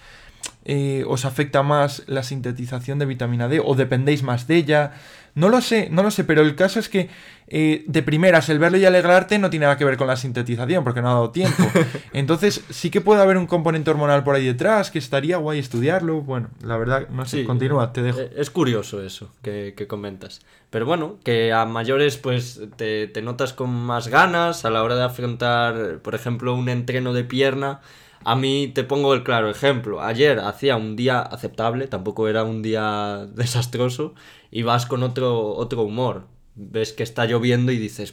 eh, 0.65 1.05
os 1.09 1.25
afecta 1.25 1.63
más 1.63 2.05
la 2.07 2.23
sintetización 2.23 2.99
de 2.99 3.07
vitamina 3.07 3.49
D 3.49 3.61
o 3.65 3.75
dependéis 3.75 4.23
más 4.23 4.47
de 4.47 4.57
ella. 4.57 4.93
No 5.35 5.49
lo 5.49 5.61
sé, 5.61 5.89
no 5.91 6.03
lo 6.03 6.11
sé, 6.11 6.25
pero 6.25 6.43
el 6.43 6.55
caso 6.55 6.79
es 6.79 6.91
que 6.91 7.09
eh, 7.49 7.85
de 7.87 8.03
primeras 8.03 8.49
el 8.51 8.59
verlo 8.59 8.77
y 8.77 8.85
alegrarte 8.85 9.39
no 9.39 9.51
tiene 9.51 9.65
nada 9.65 9.79
que 9.79 9.85
ver 9.85 9.97
con 9.97 10.07
la 10.07 10.17
sintetización 10.17 10.85
porque 10.85 11.03
no 11.03 11.09
ha 11.09 11.15
dado 11.15 11.31
tiempo. 11.31 11.65
Entonces 12.13 12.63
sí 12.71 12.91
que 12.91 13.01
puede 13.01 13.23
haber 13.23 13.39
un 13.39 13.47
componente 13.47 13.91
hormonal 13.91 14.25
por 14.25 14.37
ahí 14.37 14.47
detrás 14.47 14.91
que 14.91 14.99
estaría 14.99 15.39
guay 15.39 15.59
estudiarlo. 15.59 16.21
Bueno, 16.21 16.51
la 16.63 16.77
verdad, 16.77 17.09
no 17.09 17.25
sé, 17.25 17.45
continúa, 17.45 17.93
te 17.93 18.03
dejo. 18.03 18.21
Eh, 18.21 18.31
es 18.37 18.51
curioso 18.51 19.03
eso 19.03 19.33
que, 19.43 19.75
comentas. 19.89 20.43
Pero 20.71 20.87
bueno, 20.87 21.17
que 21.25 21.53
a 21.53 21.65
mayores 21.65 22.19
pues 22.19 22.61
te, 22.77 23.09
te 23.09 23.23
notas 23.23 23.53
con 23.53 23.71
más 23.71 24.09
ganas 24.09 24.65
a 24.65 24.71
la 24.71 24.83
hora 24.83 24.97
de 24.97 25.05
afrontar, 25.05 25.99
por 26.03 26.15
ejemplo, 26.15 26.55
un 26.55 26.69
entreno 26.69 27.13
de 27.13 27.25
pierna 27.25 27.81
a 28.25 28.37
mí 28.37 28.71
te 28.75 28.85
pongo 28.85 29.15
el 29.15 29.23
claro 29.23 29.51
ejemplo. 29.51 30.03
Ayer 30.03 30.39
hacía 30.41 30.77
un 30.77 30.97
día 30.97 31.21
aceptable, 31.21 31.87
tampoco 31.89 32.29
era 32.29 32.45
un 32.45 32.63
día 32.63 33.27
desastroso, 33.35 34.15
y 34.51 34.63
vas 34.63 34.87
con 34.87 35.03
otro, 35.03 35.55
otro 35.55 35.83
humor. 35.83 36.27
Ves 36.55 36.93
que 36.93 37.03
está 37.03 37.25
lloviendo 37.25 37.73
y 37.73 37.79
dices, 37.79 38.13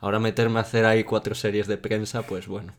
Ahora 0.00 0.20
meterme 0.20 0.60
a 0.60 0.62
hacer 0.62 0.84
ahí 0.84 1.02
cuatro 1.02 1.34
series 1.34 1.66
de 1.66 1.76
prensa, 1.76 2.22
pues 2.22 2.46
bueno, 2.46 2.72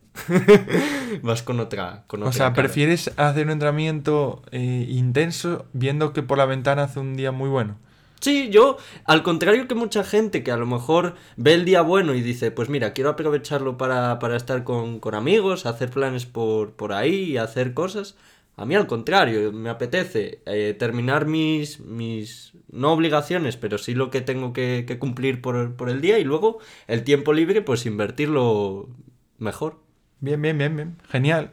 vas 1.21 1.43
con 1.43 1.59
otra... 1.59 2.05
Con 2.07 2.23
o 2.23 2.31
sea, 2.31 2.53
¿prefieres 2.53 3.11
hacer 3.17 3.45
un 3.45 3.51
entrenamiento 3.51 4.41
eh, 4.51 4.85
intenso 4.87 5.65
viendo 5.73 6.13
que 6.13 6.23
por 6.23 6.37
la 6.37 6.45
ventana 6.45 6.83
hace 6.83 7.01
un 7.01 7.17
día 7.17 7.33
muy 7.33 7.49
bueno? 7.49 7.77
Sí, 8.19 8.49
yo, 8.51 8.77
al 9.05 9.23
contrario 9.23 9.67
que 9.67 9.75
mucha 9.75 10.03
gente 10.03 10.43
que 10.43 10.51
a 10.51 10.57
lo 10.57 10.65
mejor 10.65 11.15
ve 11.37 11.53
el 11.53 11.63
día 11.63 11.81
bueno 11.81 12.13
y 12.13 12.21
dice, 12.21 12.51
pues 12.51 12.67
mira, 12.67 12.91
quiero 12.93 13.11
aprovecharlo 13.11 13.77
para, 13.77 14.19
para 14.19 14.35
estar 14.35 14.63
con, 14.65 14.99
con, 14.99 15.15
amigos, 15.15 15.65
hacer 15.65 15.89
planes 15.89 16.25
por, 16.25 16.73
por 16.73 16.91
ahí 16.91 17.37
hacer 17.37 17.73
cosas. 17.73 18.15
A 18.57 18.65
mí 18.65 18.75
al 18.75 18.87
contrario, 18.87 19.53
me 19.53 19.69
apetece 19.69 20.41
eh, 20.45 20.75
terminar 20.77 21.25
mis, 21.25 21.79
mis, 21.79 22.51
no 22.69 22.91
obligaciones, 22.91 23.55
pero 23.55 23.77
sí 23.77 23.93
lo 23.93 24.09
que 24.09 24.19
tengo 24.19 24.51
que, 24.51 24.97
cumplir 24.99 25.41
por, 25.41 25.77
por, 25.77 25.89
el 25.89 26.01
día 26.01 26.19
y 26.19 26.25
luego 26.25 26.59
el 26.87 27.05
tiempo 27.05 27.31
libre, 27.31 27.61
pues 27.61 27.85
invertirlo 27.85 28.89
mejor. 29.37 29.79
Bien, 30.19 30.41
bien, 30.41 30.57
bien, 30.57 30.75
bien. 30.75 30.97
Genial. 31.09 31.51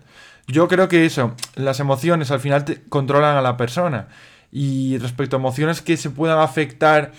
Yo 0.49 0.66
creo 0.66 0.88
que 0.88 1.06
eso, 1.06 1.37
las 1.54 1.78
emociones 1.78 2.32
al 2.32 2.40
final 2.40 2.64
controlan 2.88 3.37
a 3.37 3.42
la 3.42 3.56
persona. 3.56 4.08
Y 4.58 4.96
respecto 4.96 5.36
a 5.36 5.38
emociones 5.38 5.82
que 5.82 5.98
se 5.98 6.08
puedan 6.08 6.38
afectar 6.38 7.12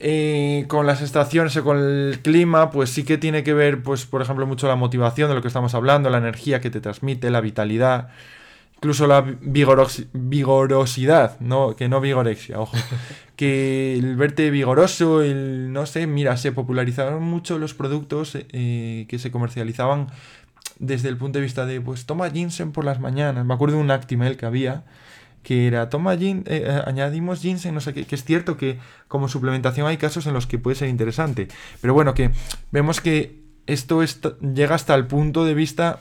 eh, 0.00 0.64
con 0.66 0.86
las 0.86 1.02
estaciones 1.02 1.54
o 1.58 1.62
con 1.62 1.76
el 1.76 2.20
clima, 2.22 2.70
pues 2.70 2.88
sí 2.88 3.04
que 3.04 3.18
tiene 3.18 3.44
que 3.44 3.52
ver, 3.52 3.82
pues, 3.82 4.06
por 4.06 4.22
ejemplo, 4.22 4.46
mucho 4.46 4.66
la 4.66 4.74
motivación 4.74 5.28
de 5.28 5.34
lo 5.34 5.42
que 5.42 5.48
estamos 5.48 5.74
hablando, 5.74 6.08
la 6.08 6.16
energía 6.16 6.62
que 6.62 6.70
te 6.70 6.80
transmite, 6.80 7.30
la 7.30 7.42
vitalidad, 7.42 8.08
incluso 8.76 9.06
la 9.06 9.20
vigorosidad, 9.42 11.38
no, 11.40 11.76
que 11.76 11.90
no 11.90 12.00
vigorexia, 12.00 12.58
ojo. 12.58 12.78
que 13.36 13.98
el 13.98 14.16
verte 14.16 14.48
vigoroso, 14.48 15.20
el, 15.20 15.70
no 15.70 15.84
sé, 15.84 16.06
mira, 16.06 16.38
se 16.38 16.50
popularizaron 16.50 17.22
mucho 17.22 17.58
los 17.58 17.74
productos 17.74 18.38
eh, 18.38 19.04
que 19.06 19.18
se 19.18 19.30
comercializaban 19.30 20.06
desde 20.78 21.10
el 21.10 21.18
punto 21.18 21.40
de 21.40 21.42
vista 21.42 21.66
de, 21.66 21.82
pues, 21.82 22.06
toma 22.06 22.30
ginseng 22.30 22.72
por 22.72 22.86
las 22.86 23.00
mañanas. 23.00 23.44
Me 23.44 23.52
acuerdo 23.52 23.76
de 23.76 23.82
un 23.82 23.90
Actimel 23.90 24.38
que 24.38 24.46
había 24.46 24.84
que 25.44 25.68
era 25.68 25.88
toma 25.90 26.16
gin, 26.16 26.42
eh, 26.46 26.64
eh, 26.66 26.82
añadimos 26.86 27.40
ginseng, 27.40 27.74
no 27.74 27.80
sé 27.80 27.94
qué, 27.94 28.04
que 28.04 28.16
es 28.16 28.24
cierto 28.24 28.56
que 28.56 28.78
como 29.06 29.28
suplementación 29.28 29.86
hay 29.86 29.98
casos 29.98 30.26
en 30.26 30.32
los 30.32 30.48
que 30.48 30.58
puede 30.58 30.74
ser 30.74 30.88
interesante, 30.88 31.46
pero 31.80 31.94
bueno, 31.94 32.14
que 32.14 32.30
vemos 32.72 33.00
que 33.00 33.44
esto 33.66 34.02
llega 34.40 34.74
hasta 34.74 34.94
el 34.94 35.06
punto 35.06 35.44
de 35.44 35.54
vista 35.54 36.00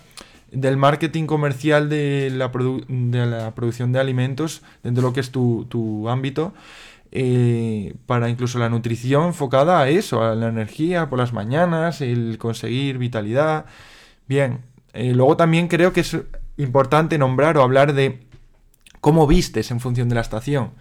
del 0.51 0.77
marketing 0.77 1.25
comercial 1.25 1.89
de 1.89 2.31
la, 2.31 2.51
de 2.87 3.25
la 3.25 3.53
producción 3.53 3.91
de 3.91 3.99
alimentos 3.99 4.63
dentro 4.81 5.01
de 5.01 5.09
lo 5.09 5.13
que 5.13 5.19
es 5.19 5.31
tu, 5.31 6.09
ámbito, 6.09 6.53
eh, 7.11 7.95
para 8.05 8.29
incluso 8.29 8.59
la 8.59 8.69
nutrición 8.69 9.27
enfocada 9.27 9.79
a 9.79 9.89
eso, 9.89 10.23
a 10.23 10.35
la 10.35 10.47
energía 10.47 11.09
por 11.09 11.19
las 11.19 11.33
mañanas, 11.33 12.01
el 12.01 12.37
conseguir 12.37 12.97
vitalidad. 12.97 13.65
Bien, 14.27 14.59
luego 14.93 15.37
también 15.37 15.67
creo 15.67 15.91
que 15.91 16.01
es 16.01 16.17
importante 16.57 17.17
nombrar 17.17 17.57
o 17.57 17.63
hablar 17.63 17.93
de 17.93 18.22
cómo 19.03 19.27
vistes 19.27 19.69
en 19.69 19.81
función 19.81 20.07
de 20.07 20.15
la 20.15 20.21
estación. 20.21 20.71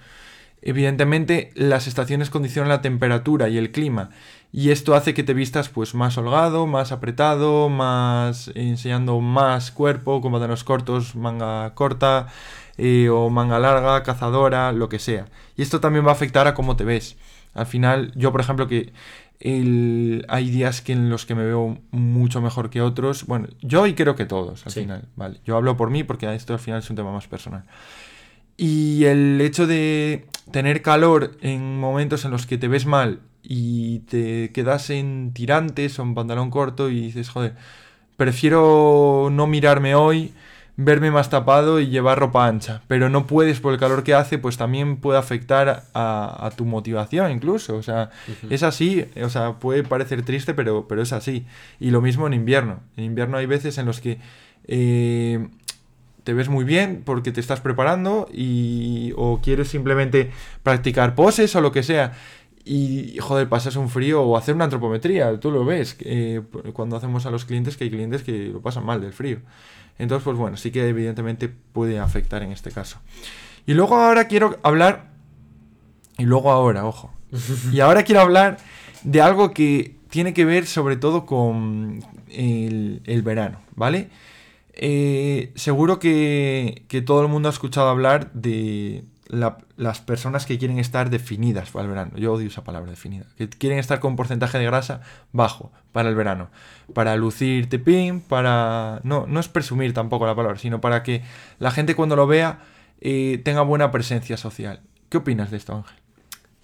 Evidentemente, 0.62 1.50
las 1.56 1.88
estaciones 1.88 2.30
condicionan 2.30 2.68
la 2.68 2.80
temperatura 2.80 3.48
y 3.48 3.58
el 3.58 3.72
clima, 3.72 4.10
y 4.52 4.70
esto 4.70 4.94
hace 4.94 5.12
que 5.12 5.24
te 5.24 5.34
vistas 5.34 5.68
pues 5.68 5.96
más 5.96 6.16
holgado, 6.16 6.68
más 6.68 6.92
apretado, 6.92 7.68
más 7.68 8.52
enseñando 8.54 9.20
más 9.20 9.72
cuerpo, 9.72 10.20
como 10.20 10.38
los 10.38 10.62
cortos, 10.62 11.16
manga 11.16 11.74
corta 11.74 12.28
eh, 12.76 13.08
o 13.08 13.28
manga 13.28 13.58
larga, 13.58 14.04
cazadora, 14.04 14.70
lo 14.70 14.88
que 14.88 15.00
sea. 15.00 15.24
Y 15.56 15.62
esto 15.62 15.80
también 15.80 16.06
va 16.06 16.10
a 16.10 16.14
afectar 16.14 16.46
a 16.46 16.54
cómo 16.54 16.76
te 16.76 16.84
ves. 16.84 17.16
Al 17.54 17.66
final, 17.66 18.12
yo 18.14 18.30
por 18.30 18.40
ejemplo 18.40 18.68
que 18.68 18.92
hay 20.28 20.50
días 20.50 20.80
que 20.80 20.92
en 20.92 21.10
los 21.10 21.26
que 21.26 21.34
me 21.34 21.44
veo 21.44 21.78
mucho 21.90 22.40
mejor 22.40 22.70
que 22.70 22.80
otros. 22.82 23.26
Bueno, 23.26 23.48
yo 23.62 23.86
y 23.88 23.94
creo 23.94 24.14
que 24.14 24.26
todos, 24.26 24.64
al 24.64 24.72
final, 24.72 25.08
¿vale? 25.16 25.40
Yo 25.44 25.56
hablo 25.56 25.76
por 25.76 25.90
mí 25.90 26.04
porque 26.04 26.32
esto 26.32 26.52
al 26.52 26.60
final 26.60 26.78
es 26.78 26.90
un 26.90 26.96
tema 26.96 27.10
más 27.10 27.26
personal. 27.26 27.64
Y 28.62 29.06
el 29.06 29.40
hecho 29.40 29.66
de 29.66 30.24
tener 30.52 30.82
calor 30.82 31.32
en 31.40 31.80
momentos 31.80 32.24
en 32.24 32.30
los 32.30 32.46
que 32.46 32.58
te 32.58 32.68
ves 32.68 32.86
mal 32.86 33.18
y 33.42 33.98
te 34.08 34.52
quedas 34.52 34.88
en 34.90 35.32
tirantes 35.34 35.98
o 35.98 36.02
en 36.04 36.14
pantalón 36.14 36.52
corto 36.52 36.88
y 36.88 37.00
dices, 37.00 37.28
joder, 37.28 37.56
prefiero 38.16 39.30
no 39.32 39.48
mirarme 39.48 39.96
hoy, 39.96 40.32
verme 40.76 41.10
más 41.10 41.28
tapado 41.28 41.80
y 41.80 41.88
llevar 41.88 42.20
ropa 42.20 42.46
ancha. 42.46 42.82
Pero 42.86 43.08
no 43.08 43.26
puedes 43.26 43.58
por 43.58 43.72
el 43.72 43.80
calor 43.80 44.04
que 44.04 44.14
hace, 44.14 44.38
pues 44.38 44.56
también 44.58 44.96
puede 44.98 45.18
afectar 45.18 45.82
a, 45.92 46.52
tu 46.56 46.64
motivación 46.64 47.32
incluso. 47.32 47.74
O 47.74 47.82
sea, 47.82 48.10
es 48.48 48.62
así, 48.62 49.04
o 49.20 49.28
sea, 49.28 49.54
puede 49.54 49.82
parecer 49.82 50.22
triste, 50.22 50.54
pero, 50.54 50.86
pero 50.86 51.02
es 51.02 51.12
así. 51.12 51.46
Y 51.80 51.90
lo 51.90 52.00
mismo 52.00 52.28
en 52.28 52.34
invierno. 52.34 52.78
En 52.96 53.02
invierno 53.02 53.38
hay 53.38 53.46
veces 53.46 53.76
en 53.78 53.86
los 53.86 54.00
que... 54.00 54.20
Eh, 54.68 55.48
te 56.24 56.34
ves 56.34 56.48
muy 56.48 56.64
bien 56.64 57.02
porque 57.04 57.32
te 57.32 57.40
estás 57.40 57.60
preparando 57.60 58.28
y 58.32 59.12
o 59.16 59.40
quieres 59.42 59.68
simplemente 59.68 60.30
practicar 60.62 61.14
poses 61.14 61.54
o 61.56 61.60
lo 61.60 61.72
que 61.72 61.82
sea. 61.82 62.12
Y 62.64 63.18
joder 63.18 63.48
pasas 63.48 63.74
un 63.74 63.88
frío 63.88 64.22
o 64.22 64.36
hacer 64.36 64.54
una 64.54 64.64
antropometría 64.64 65.40
tú 65.40 65.50
lo 65.50 65.64
ves 65.64 65.96
eh, 66.00 66.42
cuando 66.72 66.96
hacemos 66.96 67.26
a 67.26 67.30
los 67.32 67.44
clientes 67.44 67.76
que 67.76 67.84
hay 67.84 67.90
clientes 67.90 68.22
que 68.22 68.48
lo 68.48 68.60
pasan 68.60 68.86
mal 68.86 69.00
del 69.00 69.12
frío. 69.12 69.38
Entonces 69.98 70.24
pues 70.24 70.36
bueno 70.36 70.56
sí 70.56 70.70
que 70.70 70.88
evidentemente 70.88 71.48
puede 71.48 71.98
afectar 71.98 72.42
en 72.42 72.52
este 72.52 72.70
caso. 72.70 73.00
Y 73.66 73.74
luego 73.74 73.96
ahora 73.96 74.28
quiero 74.28 74.58
hablar 74.62 75.10
y 76.18 76.24
luego 76.24 76.52
ahora 76.52 76.86
ojo 76.86 77.12
y 77.72 77.80
ahora 77.80 78.04
quiero 78.04 78.20
hablar 78.20 78.58
de 79.02 79.20
algo 79.20 79.52
que 79.52 79.96
tiene 80.08 80.34
que 80.34 80.44
ver 80.44 80.66
sobre 80.66 80.96
todo 80.96 81.26
con 81.26 82.04
el, 82.28 83.00
el 83.04 83.22
verano 83.22 83.60
vale 83.74 84.10
eh, 84.84 85.52
seguro 85.54 86.00
que, 86.00 86.84
todo 87.06 87.22
el 87.22 87.28
mundo 87.28 87.48
ha 87.48 87.52
escuchado 87.52 87.88
hablar 87.88 88.32
de 88.32 89.04
las 89.28 90.00
personas 90.00 90.44
que 90.44 90.58
quieren 90.58 90.80
estar 90.80 91.08
definidas 91.08 91.70
para 91.70 91.84
el 91.84 91.90
verano. 91.90 92.10
Yo 92.16 92.32
odio 92.32 92.48
esa 92.48 92.64
palabra 92.64 92.90
definida. 92.90 93.26
Que 93.38 93.48
quieren 93.48 93.78
estar 93.78 94.00
con 94.00 94.16
porcentaje 94.16 94.58
de 94.58 94.64
grasa 94.64 95.00
bajo 95.30 95.70
para 95.92 96.08
el 96.08 96.16
verano. 96.16 96.50
Para 96.94 97.14
lucir 97.14 97.68
pin, 97.84 98.20
para... 98.22 99.00
No, 99.04 99.24
no 99.28 99.38
es 99.38 99.46
presumir 99.46 99.94
tampoco 99.94 100.26
la 100.26 100.34
palabra, 100.34 100.58
sino 100.58 100.80
para 100.80 101.04
que 101.04 101.22
la 101.60 101.70
gente 101.70 101.94
cuando 101.94 102.16
lo 102.16 102.26
vea 102.26 102.58
eh, 103.00 103.40
tenga 103.44 103.62
buena 103.62 103.92
presencia 103.92 104.36
social. 104.36 104.80
¿Qué 105.08 105.18
opinas 105.18 105.52
de 105.52 105.58
esto, 105.58 105.76
Ángel? 105.76 105.96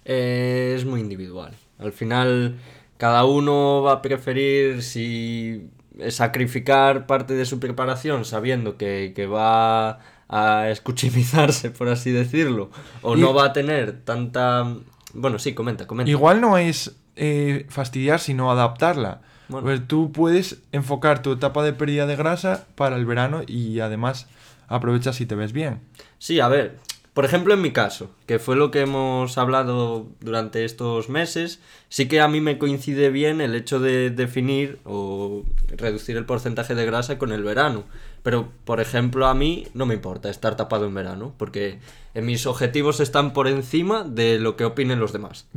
Eh, 0.03 0.73
es 0.75 0.83
muy 0.83 0.99
individual. 0.99 1.55
Al 1.77 1.93
final, 1.93 2.57
cada 2.97 3.23
uno 3.23 3.81
va 3.81 3.93
a 3.93 4.01
preferir 4.01 4.83
si 4.83 5.69
sacrificar 6.09 7.05
parte 7.05 7.33
de 7.33 7.45
su 7.45 7.59
preparación 7.59 8.25
sabiendo 8.25 8.77
que, 8.77 9.27
va 9.31 9.99
a 10.29 10.69
escuchimizarse, 10.69 11.71
por 11.71 11.89
así 11.89 12.11
decirlo, 12.11 12.69
o 13.01 13.15
no 13.15 13.33
va 13.33 13.45
a 13.45 13.53
tener 13.53 14.01
tanta... 14.03 14.75
Bueno, 15.13 15.39
sí, 15.39 15.53
comenta, 15.53 15.87
comenta. 15.87 16.09
Igual 16.09 16.39
no 16.39 16.57
es 16.57 16.95
eh, 17.15 17.65
fastidiar, 17.69 18.19
sino 18.19 18.51
adaptarla. 18.51 19.21
Pues 19.49 19.87
tú 19.87 20.11
puedes 20.11 20.61
enfocar 20.71 21.23
tu 21.23 21.31
etapa 21.31 21.63
de 21.63 21.73
pérdida 21.73 22.05
de 22.05 22.15
grasa 22.15 22.67
para 22.75 22.95
el 22.95 23.05
verano 23.07 23.41
y 23.47 23.79
además 23.79 24.27
aprovechas 24.67 25.15
si 25.15 25.25
te 25.25 25.33
ves 25.33 25.51
bien. 25.51 25.79
Sí, 26.19 26.39
a 26.39 26.47
ver, 26.47 26.77
por 27.13 27.25
ejemplo, 27.25 27.53
en 27.53 27.61
mi 27.61 27.71
caso, 27.71 28.11
que 28.27 28.39
fue 28.39 28.55
lo 28.55 28.71
que 28.71 28.81
hemos 28.81 29.37
hablado 29.37 30.07
durante 30.21 30.63
estos 30.63 31.09
meses, 31.09 31.59
sí 31.89 32.07
que 32.07 32.21
a 32.21 32.27
mí 32.27 32.39
me 32.39 32.57
coincide 32.57 33.09
bien 33.09 33.41
el 33.41 33.55
hecho 33.55 33.79
de 33.79 34.09
definir 34.09 34.79
o 34.85 35.43
reducir 35.67 36.17
el 36.17 36.25
porcentaje 36.25 36.75
de 36.75 36.85
grasa 36.85 37.17
con 37.17 37.31
el 37.31 37.43
verano. 37.43 37.83
Pero, 38.21 38.51
por 38.65 38.79
ejemplo, 38.79 39.27
a 39.27 39.33
mí 39.33 39.67
no 39.73 39.85
me 39.85 39.95
importa 39.95 40.29
estar 40.29 40.55
tapado 40.55 40.85
en 40.85 40.93
verano, 40.93 41.33
porque 41.37 41.79
mis 42.13 42.45
objetivos 42.45 42.99
están 42.99 43.33
por 43.33 43.47
encima 43.47 44.03
de 44.03 44.39
lo 44.39 44.55
que 44.55 44.65
opinen 44.65 44.99
los 44.99 45.13
demás. 45.13 45.47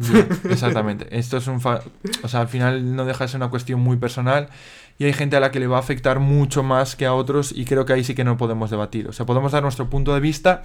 exactamente. 0.48 1.06
Esto 1.16 1.36
es 1.36 1.46
un... 1.48 1.56
o 1.56 2.28
sea, 2.28 2.40
al 2.40 2.48
final 2.48 2.96
no 2.96 3.04
deja 3.04 3.24
de 3.24 3.28
ser 3.28 3.38
una 3.38 3.50
cuestión 3.50 3.80
muy 3.80 3.96
personal 3.96 4.48
y 4.98 5.04
hay 5.04 5.12
gente 5.12 5.36
a 5.36 5.40
la 5.40 5.50
que 5.50 5.60
le 5.60 5.66
va 5.66 5.78
a 5.78 5.80
afectar 5.80 6.20
mucho 6.20 6.62
más 6.62 6.96
que 6.96 7.06
a 7.06 7.14
otros 7.14 7.52
y 7.52 7.64
creo 7.64 7.84
que 7.84 7.92
ahí 7.92 8.04
sí 8.04 8.14
que 8.14 8.24
no 8.24 8.36
podemos 8.36 8.70
debatir. 8.70 9.08
O 9.08 9.12
sea, 9.12 9.26
podemos 9.26 9.52
dar 9.52 9.62
nuestro 9.62 9.90
punto 9.90 10.14
de 10.14 10.20
vista 10.20 10.62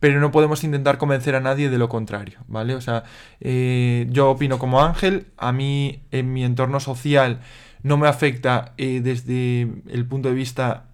pero 0.00 0.20
no 0.20 0.30
podemos 0.30 0.64
intentar 0.64 0.98
convencer 0.98 1.34
a 1.34 1.40
nadie 1.40 1.70
de 1.70 1.78
lo 1.78 1.88
contrario, 1.88 2.38
¿vale? 2.46 2.74
O 2.74 2.80
sea, 2.80 3.04
eh, 3.40 4.06
yo 4.10 4.30
opino 4.30 4.58
como 4.58 4.82
Ángel, 4.82 5.26
a 5.36 5.52
mí 5.52 6.02
en 6.10 6.32
mi 6.32 6.44
entorno 6.44 6.80
social 6.80 7.40
no 7.82 7.96
me 7.96 8.08
afecta 8.08 8.72
eh, 8.76 9.00
desde 9.02 9.68
el 9.88 10.06
punto 10.06 10.28
de 10.28 10.34
vista 10.34 10.84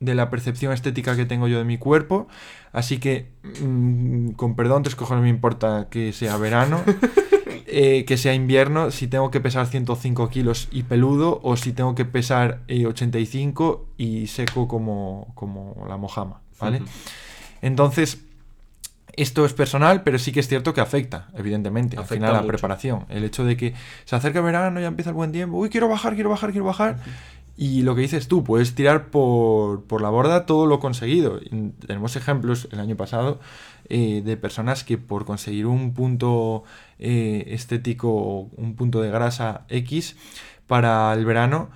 de 0.00 0.14
la 0.14 0.30
percepción 0.30 0.72
estética 0.72 1.16
que 1.16 1.24
tengo 1.24 1.48
yo 1.48 1.58
de 1.58 1.64
mi 1.64 1.78
cuerpo, 1.78 2.28
así 2.72 2.98
que, 2.98 3.30
mm, 3.62 4.30
con 4.30 4.54
perdón, 4.54 4.82
tres 4.82 4.94
cojones 4.94 5.22
me 5.22 5.30
importa 5.30 5.88
que 5.90 6.12
sea 6.12 6.36
verano. 6.36 6.82
Eh, 7.70 8.06
que 8.06 8.16
sea 8.16 8.32
invierno, 8.32 8.90
si 8.90 9.08
tengo 9.08 9.30
que 9.30 9.40
pesar 9.40 9.66
105 9.66 10.30
kilos 10.30 10.68
y 10.72 10.84
peludo, 10.84 11.38
o 11.42 11.54
si 11.58 11.72
tengo 11.72 11.94
que 11.94 12.06
pesar 12.06 12.62
85 12.66 13.86
y 13.98 14.26
seco 14.28 14.66
como, 14.66 15.30
como 15.34 15.84
la 15.86 15.98
mojama, 15.98 16.40
¿vale? 16.58 16.80
Entonces, 17.60 18.24
Esto 19.18 19.44
es 19.44 19.52
personal, 19.52 20.02
pero 20.04 20.16
sí 20.18 20.30
que 20.30 20.38
es 20.38 20.46
cierto 20.46 20.72
que 20.72 20.80
afecta, 20.80 21.28
evidentemente, 21.34 21.96
al 21.96 22.04
final 22.04 22.32
la 22.32 22.38
mucho. 22.38 22.48
preparación. 22.48 23.04
El 23.08 23.24
hecho 23.24 23.44
de 23.44 23.56
que 23.56 23.74
se 24.04 24.14
acerca 24.14 24.38
el 24.38 24.44
verano, 24.44 24.80
ya 24.80 24.86
empieza 24.86 25.10
el 25.10 25.16
buen 25.16 25.32
tiempo, 25.32 25.56
uy, 25.56 25.70
quiero 25.70 25.88
bajar, 25.88 26.14
quiero 26.14 26.30
bajar, 26.30 26.52
quiero 26.52 26.64
bajar. 26.64 26.98
Y 27.56 27.82
lo 27.82 27.96
que 27.96 28.02
dices 28.02 28.28
tú, 28.28 28.44
puedes 28.44 28.76
tirar 28.76 29.06
por, 29.06 29.82
por 29.82 30.00
la 30.02 30.08
borda 30.08 30.46
todo 30.46 30.66
lo 30.66 30.78
conseguido. 30.78 31.40
Tenemos 31.84 32.14
ejemplos 32.14 32.68
el 32.70 32.78
año 32.78 32.94
pasado 32.94 33.40
eh, 33.88 34.22
de 34.24 34.36
personas 34.36 34.84
que 34.84 34.98
por 34.98 35.24
conseguir 35.24 35.66
un 35.66 35.94
punto 35.94 36.62
eh, 37.00 37.46
estético, 37.48 38.42
un 38.56 38.76
punto 38.76 39.00
de 39.00 39.10
grasa 39.10 39.62
X 39.68 40.14
para 40.68 41.12
el 41.12 41.24
verano, 41.24 41.70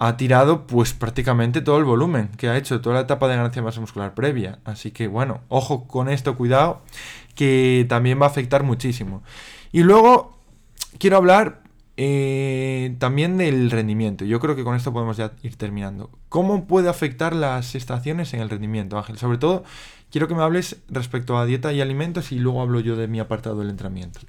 ha 0.00 0.16
tirado 0.16 0.66
pues 0.66 0.94
prácticamente 0.94 1.60
todo 1.60 1.76
el 1.76 1.84
volumen 1.84 2.30
que 2.38 2.48
ha 2.48 2.56
hecho, 2.56 2.80
toda 2.80 2.94
la 2.96 3.02
etapa 3.02 3.28
de 3.28 3.36
ganancia 3.36 3.60
de 3.60 3.66
masa 3.66 3.82
muscular 3.82 4.14
previa. 4.14 4.58
Así 4.64 4.92
que 4.92 5.06
bueno, 5.08 5.42
ojo 5.48 5.86
con 5.86 6.08
esto, 6.08 6.36
cuidado, 6.36 6.80
que 7.34 7.84
también 7.86 8.18
va 8.18 8.24
a 8.24 8.30
afectar 8.30 8.64
muchísimo. 8.64 9.22
Y 9.72 9.82
luego 9.82 10.38
quiero 10.98 11.18
hablar 11.18 11.62
eh, 11.98 12.96
también 12.98 13.36
del 13.36 13.70
rendimiento. 13.70 14.24
Yo 14.24 14.40
creo 14.40 14.56
que 14.56 14.64
con 14.64 14.74
esto 14.74 14.90
podemos 14.90 15.18
ya 15.18 15.32
ir 15.42 15.56
terminando. 15.56 16.08
¿Cómo 16.30 16.66
puede 16.66 16.88
afectar 16.88 17.36
las 17.36 17.74
estaciones 17.74 18.32
en 18.32 18.40
el 18.40 18.48
rendimiento, 18.48 18.96
Ángel? 18.96 19.18
Sobre 19.18 19.36
todo, 19.36 19.64
quiero 20.10 20.28
que 20.28 20.34
me 20.34 20.42
hables 20.42 20.78
respecto 20.88 21.36
a 21.36 21.44
dieta 21.44 21.74
y 21.74 21.82
alimentos 21.82 22.32
y 22.32 22.38
luego 22.38 22.62
hablo 22.62 22.80
yo 22.80 22.96
de 22.96 23.06
mi 23.06 23.20
apartado 23.20 23.58
del 23.58 23.68
entrenamiento. 23.68 24.20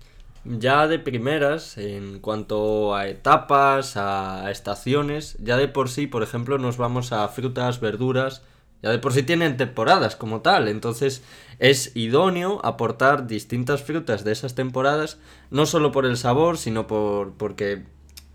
Ya 0.44 0.88
de 0.88 0.98
primeras, 0.98 1.78
en 1.78 2.20
cuanto 2.20 2.96
a 2.96 3.08
etapas, 3.08 3.96
a 3.96 4.50
estaciones, 4.50 5.38
ya 5.40 5.56
de 5.56 5.68
por 5.68 5.88
sí, 5.88 6.08
por 6.08 6.24
ejemplo, 6.24 6.58
nos 6.58 6.78
vamos 6.78 7.12
a 7.12 7.28
frutas, 7.28 7.80
verduras, 7.80 8.42
ya 8.82 8.90
de 8.90 8.98
por 8.98 9.14
sí 9.14 9.22
tienen 9.22 9.58
temporadas 9.58 10.16
como 10.16 10.42
tal, 10.42 10.68
entonces 10.68 11.22
es 11.60 11.96
idóneo 11.96 12.60
aportar 12.64 13.28
distintas 13.28 13.84
frutas 13.84 14.24
de 14.24 14.32
esas 14.32 14.56
temporadas, 14.56 15.20
no 15.52 15.68
solo 15.68 15.92
por 15.92 16.08
el 16.08 16.18
sabor, 16.18 16.58
sino 16.58 16.88
por 16.88 17.34
porque 17.34 17.84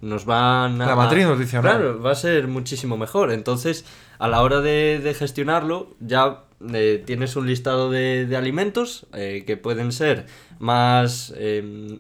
nos 0.06 0.25
van 0.25 0.80
a... 0.80 0.86
La 0.86 0.96
matriz 0.96 1.26
nutricional. 1.26 1.76
Claro, 1.78 2.00
va 2.00 2.12
a 2.12 2.14
ser 2.14 2.48
muchísimo 2.48 2.96
mejor. 2.96 3.32
Entonces, 3.32 3.84
a 4.18 4.28
la 4.28 4.42
hora 4.42 4.60
de, 4.60 5.00
de 5.02 5.14
gestionarlo, 5.14 5.94
ya 6.00 6.44
eh, 6.72 7.02
tienes 7.04 7.36
un 7.36 7.46
listado 7.46 7.90
de, 7.90 8.26
de 8.26 8.36
alimentos 8.36 9.06
eh, 9.12 9.44
que 9.46 9.56
pueden 9.56 9.92
ser 9.92 10.26
más 10.58 11.34
em, 11.36 11.98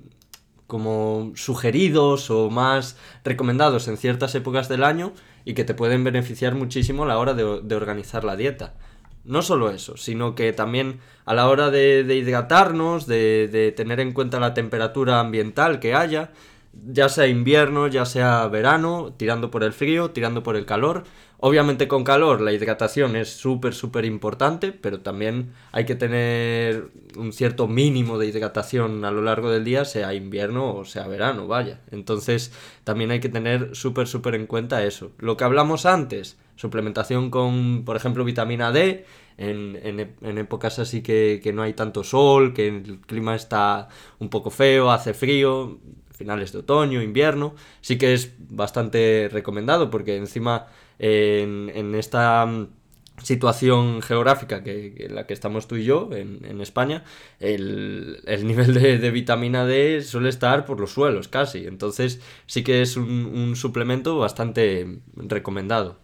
como 0.66 1.32
sugeridos 1.34 2.30
o 2.30 2.48
más 2.48 2.96
recomendados 3.24 3.88
en 3.88 3.96
ciertas 3.96 4.34
épocas 4.34 4.68
del 4.68 4.82
año 4.82 5.12
y 5.44 5.54
que 5.54 5.64
te 5.64 5.74
pueden 5.74 6.04
beneficiar 6.04 6.54
muchísimo 6.54 7.04
a 7.04 7.06
la 7.06 7.18
hora 7.18 7.34
de, 7.34 7.60
de 7.62 7.74
organizar 7.74 8.24
la 8.24 8.36
dieta. 8.36 8.74
No 9.24 9.42
solo 9.42 9.70
eso, 9.70 9.96
sino 9.96 10.36
que 10.36 10.52
también 10.52 11.00
a 11.24 11.34
la 11.34 11.48
hora 11.48 11.70
de, 11.70 12.04
de 12.04 12.14
hidratarnos, 12.14 13.06
de, 13.08 13.48
de 13.48 13.72
tener 13.72 13.98
en 13.98 14.12
cuenta 14.12 14.38
la 14.38 14.54
temperatura 14.54 15.18
ambiental 15.18 15.80
que 15.80 15.94
haya, 15.94 16.30
ya 16.84 17.08
sea 17.08 17.26
invierno, 17.26 17.86
ya 17.88 18.04
sea 18.04 18.46
verano, 18.48 19.14
tirando 19.16 19.50
por 19.50 19.64
el 19.64 19.72
frío, 19.72 20.10
tirando 20.10 20.42
por 20.42 20.56
el 20.56 20.66
calor. 20.66 21.04
Obviamente 21.38 21.86
con 21.86 22.02
calor 22.02 22.40
la 22.40 22.52
hidratación 22.52 23.14
es 23.14 23.28
súper, 23.28 23.74
súper 23.74 24.04
importante, 24.04 24.72
pero 24.72 25.00
también 25.00 25.52
hay 25.70 25.84
que 25.84 25.94
tener 25.94 26.88
un 27.16 27.32
cierto 27.32 27.68
mínimo 27.68 28.18
de 28.18 28.26
hidratación 28.26 29.04
a 29.04 29.10
lo 29.10 29.20
largo 29.20 29.50
del 29.50 29.64
día, 29.64 29.84
sea 29.84 30.14
invierno 30.14 30.74
o 30.74 30.84
sea 30.84 31.06
verano, 31.06 31.46
vaya. 31.46 31.80
Entonces 31.90 32.52
también 32.84 33.10
hay 33.10 33.20
que 33.20 33.28
tener 33.28 33.74
súper, 33.76 34.06
súper 34.06 34.34
en 34.34 34.46
cuenta 34.46 34.84
eso. 34.84 35.12
Lo 35.18 35.36
que 35.36 35.44
hablamos 35.44 35.84
antes, 35.84 36.38
suplementación 36.56 37.30
con, 37.30 37.84
por 37.84 37.96
ejemplo, 37.96 38.24
vitamina 38.24 38.72
D, 38.72 39.04
en, 39.38 39.78
en, 39.82 40.16
en 40.22 40.38
épocas 40.38 40.78
así 40.78 41.02
que, 41.02 41.40
que 41.42 41.52
no 41.52 41.62
hay 41.62 41.74
tanto 41.74 42.02
sol, 42.02 42.54
que 42.54 42.68
el 42.68 43.00
clima 43.00 43.34
está 43.34 43.88
un 44.18 44.30
poco 44.30 44.50
feo, 44.50 44.90
hace 44.90 45.12
frío, 45.12 45.78
finales 46.16 46.52
de 46.52 46.58
otoño, 46.58 47.02
invierno, 47.02 47.54
sí 47.80 47.98
que 47.98 48.14
es 48.14 48.32
bastante 48.38 49.28
recomendado 49.30 49.90
porque 49.90 50.16
encima 50.16 50.66
en, 50.98 51.70
en 51.74 51.94
esta 51.94 52.44
mm, 52.46 52.68
situación 53.22 54.02
geográfica 54.02 54.62
que, 54.62 54.94
en 54.98 55.14
la 55.14 55.26
que 55.26 55.34
estamos 55.34 55.68
tú 55.68 55.76
y 55.76 55.84
yo 55.84 56.10
en, 56.12 56.44
en 56.44 56.60
España, 56.60 57.04
el, 57.40 58.20
el 58.26 58.46
nivel 58.46 58.74
de, 58.74 58.98
de 58.98 59.10
vitamina 59.10 59.64
D 59.64 60.02
suele 60.02 60.28
estar 60.28 60.64
por 60.64 60.80
los 60.80 60.92
suelos 60.92 61.28
casi, 61.28 61.66
entonces 61.66 62.20
sí 62.46 62.62
que 62.62 62.82
es 62.82 62.96
un, 62.96 63.54
suplemento 63.56 64.18
bastante 64.18 65.00
recomendado. 65.16 65.98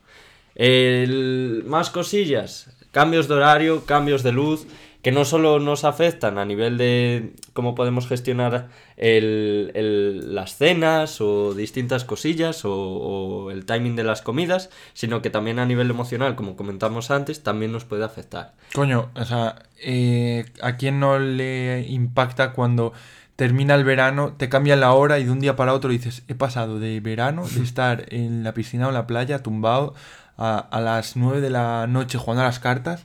Más 1.66 1.90
cosillas, 1.90 2.70
cambios 2.90 3.28
de 3.28 3.34
horario, 3.34 3.84
cambios 3.86 4.22
de 4.22 4.32
luz, 4.32 4.66
que 5.02 5.10
no 5.12 5.24
solo 5.24 5.58
nos 5.58 5.84
afectan 5.84 6.38
a 6.38 6.44
nivel 6.44 6.78
de 6.78 7.32
cómo 7.52 7.74
podemos 7.74 8.06
gestionar 8.06 8.68
el- 8.96 9.72
el- 9.74 10.34
las 10.34 10.56
cenas 10.56 11.20
o 11.20 11.54
distintas 11.54 12.04
cosillas 12.04 12.64
o, 12.64 12.72
o 12.72 13.50
el 13.50 13.64
timing 13.66 13.96
de 13.96 14.04
las 14.04 14.22
comidas, 14.22 14.70
sino 14.94 15.20
que 15.20 15.30
también 15.30 15.58
a 15.58 15.66
nivel 15.66 15.90
emocional, 15.90 16.36
como 16.36 16.54
comentamos 16.56 17.10
antes, 17.10 17.42
también 17.42 17.72
nos 17.72 17.84
puede 17.84 18.04
afectar. 18.04 18.52
Coño, 18.74 19.10
o 19.14 19.24
sea, 19.24 19.56
eh, 19.82 20.44
¿a 20.62 20.76
quién 20.76 21.00
no 21.00 21.18
le 21.18 21.84
impacta 21.88 22.52
cuando 22.52 22.92
termina 23.34 23.74
el 23.74 23.82
verano, 23.82 24.34
te 24.36 24.48
cambian 24.48 24.78
la 24.80 24.92
hora 24.92 25.18
y 25.18 25.24
de 25.24 25.30
un 25.32 25.40
día 25.40 25.56
para 25.56 25.72
otro 25.74 25.90
dices, 25.90 26.22
he 26.28 26.34
pasado 26.36 26.78
de 26.78 27.00
verano, 27.00 27.44
de 27.48 27.62
estar 27.64 28.04
en 28.14 28.44
la 28.44 28.54
piscina 28.54 28.86
o 28.86 28.90
en 28.90 28.94
la 28.94 29.06
playa 29.08 29.42
tumbado 29.42 29.94
a, 30.38 30.58
a 30.58 30.80
las 30.80 31.16
9 31.16 31.40
de 31.40 31.50
la 31.50 31.86
noche 31.88 32.18
jugando 32.18 32.42
a 32.42 32.46
las 32.46 32.60
cartas, 32.60 33.04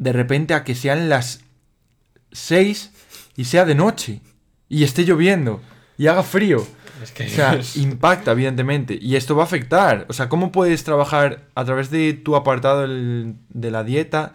de 0.00 0.14
repente 0.14 0.54
a 0.54 0.64
que 0.64 0.74
sean 0.74 1.10
las 1.10 1.42
6 2.32 2.90
y 3.36 3.44
sea 3.44 3.66
de 3.66 3.74
noche 3.74 4.22
y 4.68 4.82
esté 4.82 5.04
lloviendo 5.04 5.60
y 5.98 6.06
haga 6.06 6.22
frío? 6.22 6.66
Es 7.02 7.12
que 7.12 7.26
O 7.26 7.28
sea, 7.28 7.60
impacta, 7.76 8.32
evidentemente. 8.32 8.98
Y 9.00 9.16
esto 9.16 9.36
va 9.36 9.42
a 9.42 9.46
afectar. 9.46 10.06
O 10.08 10.12
sea, 10.12 10.28
¿cómo 10.28 10.52
puedes 10.52 10.84
trabajar 10.84 11.48
a 11.54 11.64
través 11.64 11.90
de 11.90 12.14
tu 12.14 12.34
apartado 12.34 12.86
de 12.88 13.70
la 13.70 13.84
dieta, 13.84 14.32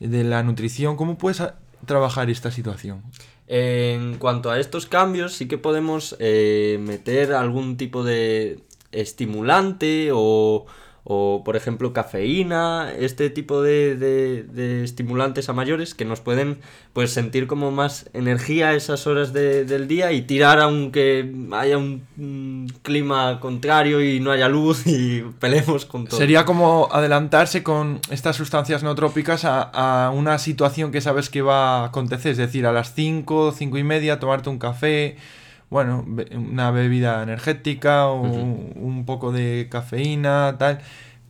de 0.00 0.24
la 0.24 0.42
nutrición? 0.42 0.96
¿Cómo 0.96 1.18
puedes 1.18 1.42
trabajar 1.86 2.30
esta 2.30 2.50
situación? 2.50 3.02
En 3.48 4.16
cuanto 4.16 4.50
a 4.50 4.58
estos 4.58 4.86
cambios, 4.86 5.34
sí 5.34 5.46
que 5.46 5.58
podemos 5.58 6.16
eh, 6.20 6.78
meter 6.80 7.34
algún 7.34 7.76
tipo 7.76 8.02
de 8.02 8.60
estimulante 8.92 10.10
o, 10.12 10.66
o, 11.04 11.42
por 11.44 11.56
ejemplo, 11.56 11.92
cafeína, 11.92 12.92
este 12.96 13.28
tipo 13.28 13.60
de, 13.60 13.96
de- 13.96 14.42
de 14.44 14.84
estimulantes 14.84 15.48
a 15.48 15.52
mayores 15.52 15.94
que 15.94 16.04
nos 16.04 16.20
pueden 16.20 16.58
pues 16.92 17.10
sentir 17.12 17.48
como 17.48 17.72
más 17.72 18.08
energía 18.12 18.72
esas 18.74 19.06
horas 19.08 19.32
de- 19.32 19.64
del 19.64 19.88
día 19.88 20.12
y 20.12 20.22
tirar 20.22 20.60
aunque 20.60 21.28
haya 21.52 21.76
un, 21.76 22.68
clima 22.82 23.40
contrario 23.40 24.00
y 24.00 24.20
no 24.20 24.30
haya 24.30 24.48
luz 24.48 24.86
y 24.86 25.22
peleemos 25.40 25.86
con 25.86 26.06
todo. 26.06 26.18
Sería 26.18 26.44
como 26.44 26.88
adelantarse 26.92 27.62
con 27.64 27.98
estas 28.10 28.36
sustancias 28.36 28.82
no 28.84 28.94
trópicas 28.94 29.44
a, 29.44 29.62
a 30.06 30.10
una 30.10 30.38
situación 30.38 30.92
que 30.92 31.00
sabes 31.00 31.30
que 31.30 31.42
va 31.42 31.80
a 31.80 31.84
acontecer. 31.86 32.32
Es 32.32 32.38
decir, 32.38 32.64
a 32.66 32.72
las 32.72 32.94
5, 32.94 33.52
5 33.56 33.78
y 33.78 33.82
media, 33.84 34.20
tomarte 34.20 34.50
un 34.50 34.58
café, 34.58 35.16
bueno, 35.72 36.04
una 36.34 36.70
bebida 36.70 37.22
energética 37.22 38.06
o 38.06 38.20
un 38.20 39.04
poco 39.06 39.32
de 39.32 39.68
cafeína, 39.70 40.56
tal, 40.58 40.80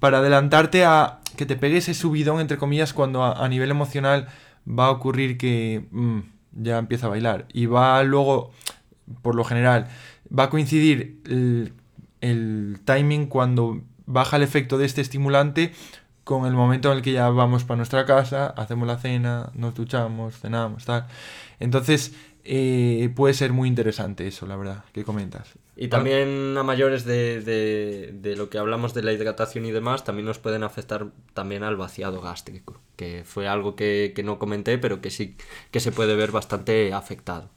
para 0.00 0.18
adelantarte 0.18 0.84
a 0.84 1.20
que 1.36 1.46
te 1.46 1.54
pegue 1.54 1.76
ese 1.76 1.94
subidón, 1.94 2.40
entre 2.40 2.58
comillas, 2.58 2.92
cuando 2.92 3.22
a, 3.22 3.44
a 3.44 3.48
nivel 3.48 3.70
emocional 3.70 4.26
va 4.68 4.86
a 4.86 4.90
ocurrir 4.90 5.38
que 5.38 5.86
mm, 5.92 6.18
ya 6.54 6.78
empieza 6.78 7.06
a 7.06 7.10
bailar. 7.10 7.46
Y 7.52 7.66
va 7.66 8.02
luego, 8.02 8.50
por 9.22 9.36
lo 9.36 9.44
general, 9.44 9.86
va 10.36 10.44
a 10.44 10.50
coincidir 10.50 11.20
el, 11.24 11.72
el 12.20 12.80
timing 12.84 13.26
cuando 13.26 13.80
baja 14.06 14.38
el 14.38 14.42
efecto 14.42 14.76
de 14.76 14.86
este 14.86 15.02
estimulante 15.02 15.72
con 16.24 16.46
el 16.46 16.52
momento 16.54 16.90
en 16.90 16.98
el 16.98 17.02
que 17.02 17.12
ya 17.12 17.28
vamos 17.30 17.64
para 17.64 17.76
nuestra 17.78 18.04
casa, 18.06 18.48
hacemos 18.56 18.86
la 18.86 18.98
cena, 18.98 19.50
nos 19.54 19.74
duchamos, 19.74 20.38
cenamos, 20.38 20.84
tal. 20.84 21.06
Entonces, 21.60 22.14
eh, 22.44 23.10
puede 23.14 23.34
ser 23.34 23.52
muy 23.52 23.68
interesante 23.68 24.26
eso, 24.26 24.46
la 24.46 24.56
verdad, 24.56 24.84
que 24.92 25.04
comentas. 25.04 25.48
Y 25.76 25.88
también 25.88 26.54
a 26.58 26.62
mayores 26.62 27.04
de, 27.04 27.40
de- 27.40 28.12
de 28.12 28.36
lo 28.36 28.50
que 28.50 28.58
hablamos 28.58 28.92
de 28.94 29.02
la 29.02 29.12
hidratación 29.12 29.64
y 29.64 29.70
demás, 29.72 30.04
también 30.04 30.26
nos 30.26 30.38
pueden 30.38 30.62
afectar 30.64 31.06
también 31.34 31.62
al 31.64 31.76
vaciado 31.76 32.20
gástrico, 32.20 32.80
que 32.96 33.24
fue 33.24 33.48
algo 33.48 33.74
que, 33.74 34.12
que 34.14 34.22
no 34.22 34.38
comenté, 34.38 34.76
pero 34.78 35.00
que 35.00 35.10
sí 35.10 35.36
que 35.70 35.80
se 35.80 35.90
puede 35.92 36.14
ver 36.14 36.30
bastante 36.30 36.92
afectado. 36.92 37.48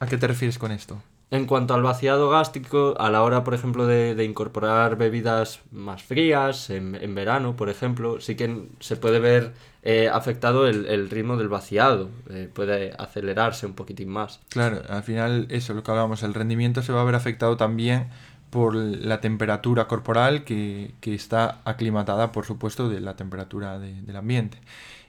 ¿A 0.00 0.06
qué 0.06 0.16
te 0.16 0.26
refieres 0.26 0.58
con 0.58 0.72
esto? 0.72 1.02
En 1.32 1.46
cuanto 1.46 1.72
al 1.72 1.82
vaciado 1.82 2.28
gástrico, 2.28 2.94
a 2.98 3.08
la 3.08 3.22
hora, 3.22 3.42
por 3.42 3.54
ejemplo, 3.54 3.86
de, 3.86 4.22
incorporar 4.22 4.96
bebidas 4.96 5.60
más 5.70 6.02
frías, 6.02 6.68
en, 6.68 7.14
verano, 7.14 7.56
por 7.56 7.70
ejemplo, 7.70 8.20
sí 8.20 8.34
que 8.34 8.66
se 8.80 8.96
puede 8.96 9.18
ver 9.18 9.54
eh, 9.82 10.10
afectado 10.12 10.66
el, 10.66 11.08
ritmo 11.08 11.38
del 11.38 11.48
vaciado, 11.48 12.10
eh, 12.28 12.50
puede 12.52 12.92
acelerarse 12.98 13.64
un 13.64 13.72
poquitín 13.72 14.10
más. 14.10 14.40
Claro, 14.50 14.82
al 14.86 15.02
final 15.04 15.46
eso, 15.48 15.72
lo 15.72 15.82
que 15.82 15.90
hablábamos, 15.90 16.22
el 16.22 16.34
rendimiento 16.34 16.82
se 16.82 16.92
va 16.92 17.00
a 17.00 17.04
ver 17.04 17.14
afectado 17.14 17.56
también 17.56 18.08
por 18.50 18.74
la 18.74 19.22
temperatura 19.22 19.88
corporal 19.88 20.44
que, 20.44 20.92
está 21.02 21.62
aclimatada, 21.64 22.30
por 22.30 22.44
supuesto, 22.44 22.90
de 22.90 23.00
la 23.00 23.16
temperatura 23.16 23.78
de- 23.78 24.02
del 24.02 24.16
ambiente. 24.16 24.58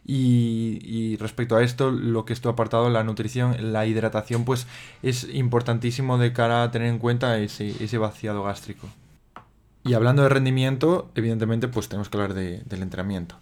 Y, 0.05 1.15
respecto 1.17 1.55
a 1.55 1.63
esto, 1.63 1.91
lo 1.91 2.25
que 2.25 2.33
estoy 2.33 2.51
apartado, 2.51 2.89
la 2.89 3.03
nutrición, 3.03 3.71
la 3.71 3.85
hidratación, 3.85 4.43
pues 4.43 4.67
es 5.01 5.27
importantísimo 5.33 6.17
de 6.17 6.33
cara 6.33 6.63
a 6.63 6.71
tener 6.71 6.89
en 6.89 6.99
cuenta 6.99 7.37
ese, 7.39 7.69
ese 7.83 7.97
vaciado 7.97 8.43
gástrico. 8.43 8.89
Y 9.85 9.93
hablando 9.93 10.23
de 10.23 10.29
rendimiento, 10.29 11.11
evidentemente, 11.15 11.67
pues 11.67 11.89
tenemos 11.89 12.09
que 12.09 12.17
hablar 12.17 12.33
de, 12.33 12.63
del 12.65 12.81
entrenamiento. 12.81 13.37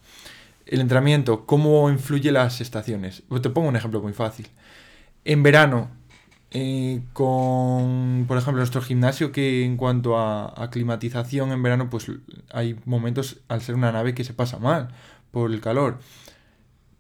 El 0.66 0.82
entrenamiento, 0.82 1.46
¿cómo 1.46 1.90
influye 1.90 2.32
las 2.32 2.62
estaciones? 2.62 3.24
Te 3.42 3.50
pongo 3.50 3.68
un 3.68 3.76
ejemplo 3.76 4.02
muy 4.02 4.14
fácil. 4.14 4.48
En 5.26 5.44
verano, 5.44 5.90
eh, 6.54 7.02
con, 7.14 8.26
por 8.28 8.38
ejemplo, 8.38 8.58
nuestro 8.60 8.82
gimnasio, 8.82 9.32
que 9.32 9.64
en 9.64 9.78
cuanto 9.78 10.20
a, 10.20 10.70
climatización 10.72 11.52
en 11.52 11.64
verano, 11.64 11.90
pues 11.90 12.12
hay 12.52 12.78
momentos, 12.86 13.40
al 13.48 13.62
ser 13.62 13.76
una 13.76 13.92
nave, 13.92 14.14
que 14.14 14.24
se 14.24 14.34
pasa 14.34 14.60
mal 14.60 14.90
por 15.32 15.52
el 15.52 15.62
calor. 15.62 16.00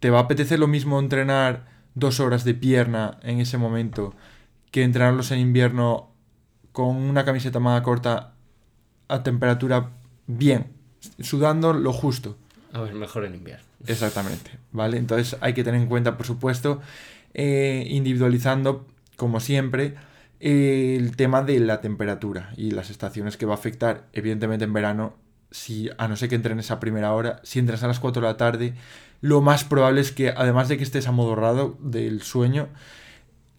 ¿Te 0.02 0.10
va 0.10 0.18
a 0.18 0.22
apetecer 0.24 0.58
lo 0.58 0.68
mismo 0.68 1.00
entrenar 1.00 1.68
dos 1.94 2.20
horas 2.20 2.44
de 2.44 2.56
pierna 2.56 3.20
en 3.22 3.40
ese 3.40 3.60
momento 3.60 4.16
que 4.72 4.82
entrenarlos 4.82 5.30
en 5.30 5.38
invierno 5.38 6.10
con 6.72 6.96
una 6.96 7.24
camiseta 7.24 7.60
más 7.60 7.80
corta 7.84 8.34
a 9.08 9.22
temperatura 9.22 9.92
bien, 10.26 10.72
sudando 11.20 11.72
lo 11.74 11.94
justo? 11.94 12.36
A 12.74 12.82
ver, 12.82 12.96
mejor 12.96 13.26
en 13.26 13.36
invierno. 13.36 13.64
Exactamente, 13.86 14.50
¿vale? 14.72 14.98
Entonces 14.98 15.38
hay 15.40 15.54
que 15.54 15.64
tener 15.64 15.80
en 15.80 15.88
cuenta, 15.88 16.18
por 16.18 16.26
supuesto, 16.26 16.82
eh, 17.36 17.86
individualizando, 17.88 18.88
como 19.18 19.40
siempre, 19.40 19.94
eh, 20.40 20.98
el 21.00 21.16
tema 21.16 21.44
de 21.44 21.60
la 21.60 21.80
temperatura 21.80 22.54
y 22.58 22.72
las 22.72 22.90
estaciones 22.90 23.38
que 23.38 23.46
va 23.46 23.54
a 23.54 23.58
afectar, 23.58 24.08
evidentemente 24.14 24.66
en 24.66 24.74
verano, 24.74 25.14
si 25.52 25.90
a 25.98 26.08
no 26.08 26.16
ser 26.16 26.30
que 26.30 26.36
entrenes 26.36 26.72
a 26.72 26.80
primera 26.80 27.14
hora, 27.14 27.42
si 27.44 27.60
entras 27.60 27.84
a 27.84 27.88
las 27.88 28.00
4 28.00 28.22
de 28.22 28.28
la 28.28 28.38
tarde, 28.38 28.74
lo 29.22 29.42
más 29.42 29.64
probable 29.64 30.02
es 30.02 30.12
que, 30.12 30.30
además 30.30 30.68
de 30.68 30.78
que 30.78 30.84
estés 30.84 31.08
amodorrado 31.08 31.78
del 31.80 32.22
sueño, 32.22 32.70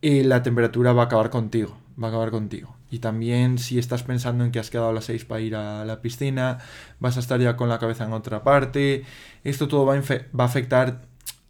eh, 0.00 0.24
la 0.24 0.42
temperatura 0.42 0.92
va 0.92 1.02
a 1.02 1.06
acabar 1.06 1.30
contigo, 1.30 1.78
va 2.02 2.08
a 2.08 2.10
acabar 2.10 2.30
contigo. 2.30 2.74
Y 2.90 2.98
también 2.98 3.58
si 3.58 3.78
estás 3.78 4.02
pensando 4.02 4.44
en 4.44 4.50
que 4.50 4.58
has 4.58 4.70
quedado 4.70 4.88
a 4.88 4.92
las 4.92 5.04
6 5.04 5.24
para 5.24 5.40
ir 5.40 5.54
a 5.54 5.84
la 5.84 6.02
piscina, 6.02 6.58
vas 6.98 7.16
a 7.16 7.20
estar 7.20 7.40
ya 7.40 7.56
con 7.56 7.68
la 7.68 7.78
cabeza 7.78 8.04
en 8.04 8.12
otra 8.12 8.42
parte, 8.42 9.04
esto 9.44 9.68
todo 9.68 9.86
va 9.86 9.94
a, 9.94 10.00
va 10.00 10.44
a 10.44 10.46
afectar 10.46 11.02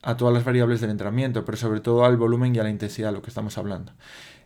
a 0.02 0.16
todas 0.16 0.34
las 0.34 0.44
variables 0.44 0.80
del 0.80 0.90
entrenamiento, 0.90 1.44
pero 1.44 1.56
sobre 1.56 1.80
todo 1.80 2.04
al 2.04 2.16
volumen 2.16 2.54
y 2.54 2.58
a 2.58 2.64
la 2.64 2.70
intensidad, 2.70 3.08
de 3.08 3.14
lo 3.14 3.22
que 3.22 3.30
estamos 3.30 3.56
hablando. 3.56 3.92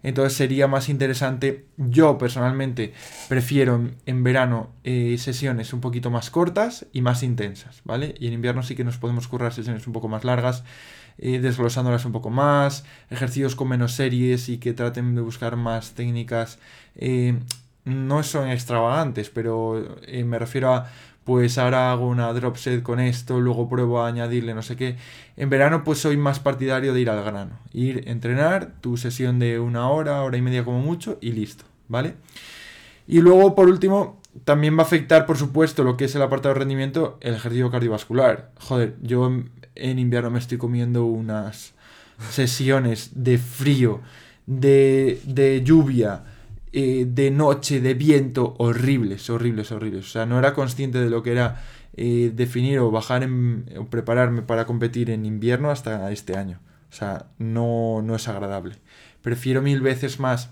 Entonces 0.07 0.35
sería 0.39 0.69
más 0.69 0.89
interesante, 0.89 1.67
yo 1.77 2.17
personalmente 2.17 2.95
prefiero 3.29 3.91
en 4.07 4.23
verano 4.23 4.71
eh, 4.85 5.17
sesiones 5.19 5.73
un 5.73 5.81
poquito 5.81 6.13
más 6.13 6.31
cortas 6.31 6.87
y 6.93 7.01
más 7.01 7.25
intensas, 7.25 7.81
¿vale? 7.83 8.15
Y 8.21 8.29
en 8.29 8.35
invierno 8.35 8.63
sí 8.63 8.77
que 8.77 8.85
nos 8.85 8.99
podemos 8.99 9.27
currar 9.27 9.53
sesiones 9.53 9.85
un 9.89 9.93
poco 9.93 10.07
más 10.07 10.23
largas, 10.23 10.63
eh, 11.19 11.41
desglosándolas 11.41 12.05
un 12.05 12.13
poco 12.13 12.31
más, 12.31 12.85
ejercicios 13.11 13.57
con 13.57 13.67
menos 13.67 13.95
series 13.95 14.49
y 14.49 14.59
que 14.59 14.75
traten 14.75 15.17
de 15.17 15.23
buscar 15.23 15.57
más 15.57 15.95
técnicas. 15.95 16.61
Eh, 16.95 17.41
no 17.85 18.23
son 18.23 18.49
extravagantes, 18.49 19.29
pero 19.29 19.97
me 20.25 20.39
refiero 20.39 20.73
a 20.73 20.89
pues 21.27 21.59
ahora 21.59 21.91
hago 21.91 22.07
una 22.07 22.33
drop 22.33 22.57
set 22.57 22.85
con 22.85 23.01
esto, 23.01 23.41
luego 23.41 23.69
pruebo 23.69 24.01
a 24.01 24.07
añadirle 24.07 24.55
no 24.55 24.63
sé 24.63 24.77
qué. 24.77 24.97
En 25.37 25.51
verano 25.51 25.83
pues 25.83 25.99
soy 25.99 26.17
más 26.17 26.39
partidario 26.39 26.95
de 26.95 27.01
ir 27.01 27.11
al 27.11 27.25
grano, 27.25 27.59
ir, 27.73 28.05
entrenar, 28.07 28.75
tu 28.81 28.97
sesión 28.97 29.41
de 29.41 29.59
una 29.59 29.91
hora, 29.91 30.23
hora 30.23 30.37
y 30.37 30.43
media 30.43 30.65
como 30.65 30.79
mucho 30.79 31.19
y 31.21 31.33
listo, 31.33 31.65
¿vale? 31.89 32.15
Y 33.09 33.23
luego 33.23 33.57
por 33.57 33.69
último 33.69 34.23
también 34.45 34.79
va 34.79 34.83
a 34.83 34.87
afectar 34.87 35.27
por 35.27 35.37
supuesto 35.37 35.83
lo 35.83 35.97
que 35.97 36.05
es 36.05 36.15
el 36.15 36.23
apartado 36.23 36.55
de 36.55 36.61
rendimiento, 36.61 37.19
el 37.21 37.35
ejercicio 37.35 37.73
cardiovascular. 37.73 38.53
Joder, 38.61 38.95
yo 39.03 39.29
en 39.75 39.99
invierno 39.99 40.31
me 40.31 40.39
estoy 40.39 40.59
comiendo 40.59 41.07
unas 41.07 41.75
sesiones 42.31 43.11
de 43.17 43.39
frío, 43.39 44.01
de, 44.47 45.21
de 45.25 45.65
lluvia, 45.65 46.23
eh, 46.79 47.07
de 47.09 47.31
noche, 47.31 47.81
de 47.81 47.95
viento, 47.95 48.55
horribles, 48.59 49.31
horribles, 49.31 49.73
horribles. 49.73 50.05
O 50.05 50.09
sea, 50.11 50.27
no 50.27 50.39
era 50.39 50.53
consciente 50.53 50.99
de 50.99 51.09
lo 51.09 51.23
que 51.23 51.33
era 51.33 51.63
eh, 51.97 52.31
definir 52.35 52.81
o 52.81 52.91
bajar 52.91 53.23
en, 53.23 53.65
o 53.79 53.87
prepararme 53.87 54.43
para 54.43 54.67
competir 54.67 55.09
en 55.09 55.25
invierno 55.25 55.71
hasta 55.71 56.13
este 56.13 56.37
año. 56.37 56.61
O 56.91 56.95
sea, 56.95 57.29
no, 57.39 58.03
no 58.03 58.15
es 58.15 58.29
agradable. 58.29 58.77
Prefiero 59.23 59.63
mil 59.63 59.81
veces 59.81 60.21
más 60.21 60.51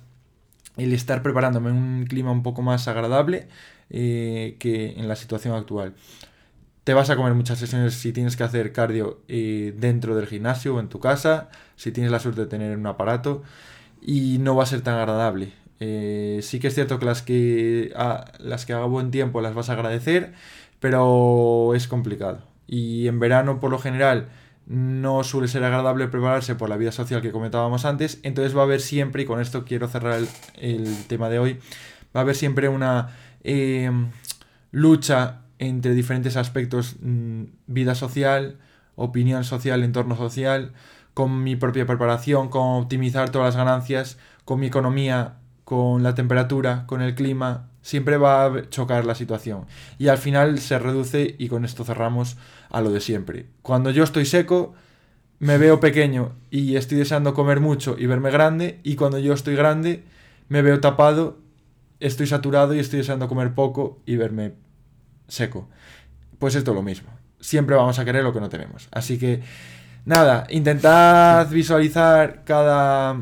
el 0.78 0.94
estar 0.94 1.22
preparándome 1.22 1.68
en 1.68 1.76
un 1.76 2.06
clima 2.06 2.32
un 2.32 2.42
poco 2.42 2.62
más 2.62 2.88
agradable 2.88 3.48
eh, 3.90 4.56
que 4.58 4.92
en 4.92 5.08
la 5.08 5.16
situación 5.16 5.54
actual. 5.54 5.92
Te 6.84 6.94
vas 6.94 7.10
a 7.10 7.16
comer 7.16 7.34
muchas 7.34 7.58
sesiones 7.58 7.92
si 7.92 8.14
tienes 8.14 8.34
que 8.38 8.44
hacer 8.44 8.72
cardio 8.72 9.20
dentro 9.28 10.16
del 10.16 10.26
gimnasio 10.26 10.76
o 10.76 10.80
en 10.80 10.88
tu 10.88 11.00
casa, 11.00 11.50
si 11.76 11.92
tienes 11.92 12.12
la 12.12 12.18
suerte 12.18 12.42
de 12.42 12.46
tener 12.46 12.76
un 12.76 12.86
aparato, 12.86 13.42
y 14.00 14.38
no 14.38 14.56
va 14.56 14.62
a 14.62 14.66
ser 14.66 14.80
tan 14.80 14.98
agradable. 14.98 15.52
Eh, 15.86 16.40
sí 16.40 16.60
que 16.60 16.68
es 16.68 16.74
cierto 16.74 16.98
que 16.98 17.04
las 17.04 17.20
que, 17.20 17.92
las 18.38 18.64
que 18.64 18.72
haga 18.72 18.86
buen 18.86 19.10
tiempo 19.10 19.42
las 19.42 19.54
vas 19.54 19.68
a 19.68 19.74
agradecer, 19.74 20.32
pero 20.80 21.74
es 21.74 21.88
complicado. 21.88 22.38
Y 22.66 23.06
en 23.06 23.20
verano, 23.20 23.60
por 23.60 23.70
lo 23.70 23.78
general, 23.78 24.28
no 24.66 25.24
suele 25.24 25.46
ser 25.46 25.62
agradable 25.62 26.08
prepararse 26.08 26.54
por 26.54 26.70
la 26.70 26.78
vida 26.78 26.90
social 26.90 27.20
que 27.20 27.32
comentábamos 27.32 27.84
antes, 27.84 28.18
entonces 28.22 28.56
va 28.56 28.62
a 28.62 28.64
haber 28.64 28.80
siempre, 28.80 29.24
y 29.24 29.26
con 29.26 29.42
esto 29.42 29.66
quiero 29.66 29.86
cerrar 29.86 30.20
el, 30.54 31.06
tema 31.06 31.28
de 31.28 31.38
hoy, 31.38 31.58
va 32.16 32.20
a 32.20 32.22
haber 32.22 32.34
siempre 32.34 32.70
una 32.70 33.10
eh, 33.42 33.90
lucha 34.70 35.42
entre 35.58 35.92
diferentes 35.92 36.38
aspectos, 36.38 36.96
mmm, 37.02 37.42
vida 37.66 37.94
social, 37.94 38.56
opinión 38.96 39.44
social, 39.44 39.82
entorno 39.82 40.16
social, 40.16 40.72
con 41.12 41.42
mi 41.42 41.56
propia 41.56 41.84
preparación, 41.84 42.48
con 42.48 42.82
optimizar 42.82 43.28
todas 43.28 43.48
las 43.48 43.56
ganancias, 43.56 44.16
con 44.46 44.60
mi 44.60 44.68
economía 44.68 45.40
con 45.64 46.02
la 46.02 46.14
temperatura, 46.14 46.84
con 46.86 47.02
el 47.02 47.14
clima, 47.14 47.68
siempre 47.82 48.16
va 48.16 48.46
a 48.46 48.70
chocar 48.70 49.04
la 49.04 49.14
situación. 49.14 49.66
Y 49.98 50.08
al 50.08 50.18
final 50.18 50.58
se 50.58 50.78
reduce, 50.78 51.36
y 51.38 51.48
con 51.48 51.64
esto 51.64 51.84
cerramos, 51.84 52.36
a 52.70 52.80
lo 52.80 52.90
de 52.90 53.00
siempre. 53.00 53.46
Cuando 53.62 53.90
yo 53.90 54.04
estoy 54.04 54.26
seco, 54.26 54.74
me 55.38 55.58
veo 55.58 55.80
pequeño 55.80 56.32
y 56.50 56.76
estoy 56.76 56.98
deseando 56.98 57.34
comer 57.34 57.60
mucho 57.60 57.96
y 57.98 58.06
verme 58.06 58.30
grande, 58.30 58.80
y 58.82 58.96
cuando 58.96 59.18
yo 59.18 59.32
estoy 59.32 59.56
grande, 59.56 60.04
me 60.48 60.62
veo 60.62 60.80
tapado, 60.80 61.38
estoy 62.00 62.26
saturado 62.26 62.74
y 62.74 62.78
estoy 62.78 62.98
deseando 62.98 63.28
comer 63.28 63.54
poco 63.54 64.00
y 64.06 64.16
verme 64.16 64.54
seco. 65.28 65.68
Pues 66.38 66.54
esto 66.54 66.72
es 66.72 66.74
lo 66.74 66.82
mismo. 66.82 67.10
Siempre 67.40 67.76
vamos 67.76 67.98
a 67.98 68.04
querer 68.04 68.24
lo 68.24 68.32
que 68.32 68.40
no 68.40 68.48
tenemos. 68.48 68.88
Así 68.90 69.18
que, 69.18 69.42
nada, 70.04 70.46
intentad 70.50 71.48
visualizar 71.50 72.44
cada 72.44 73.20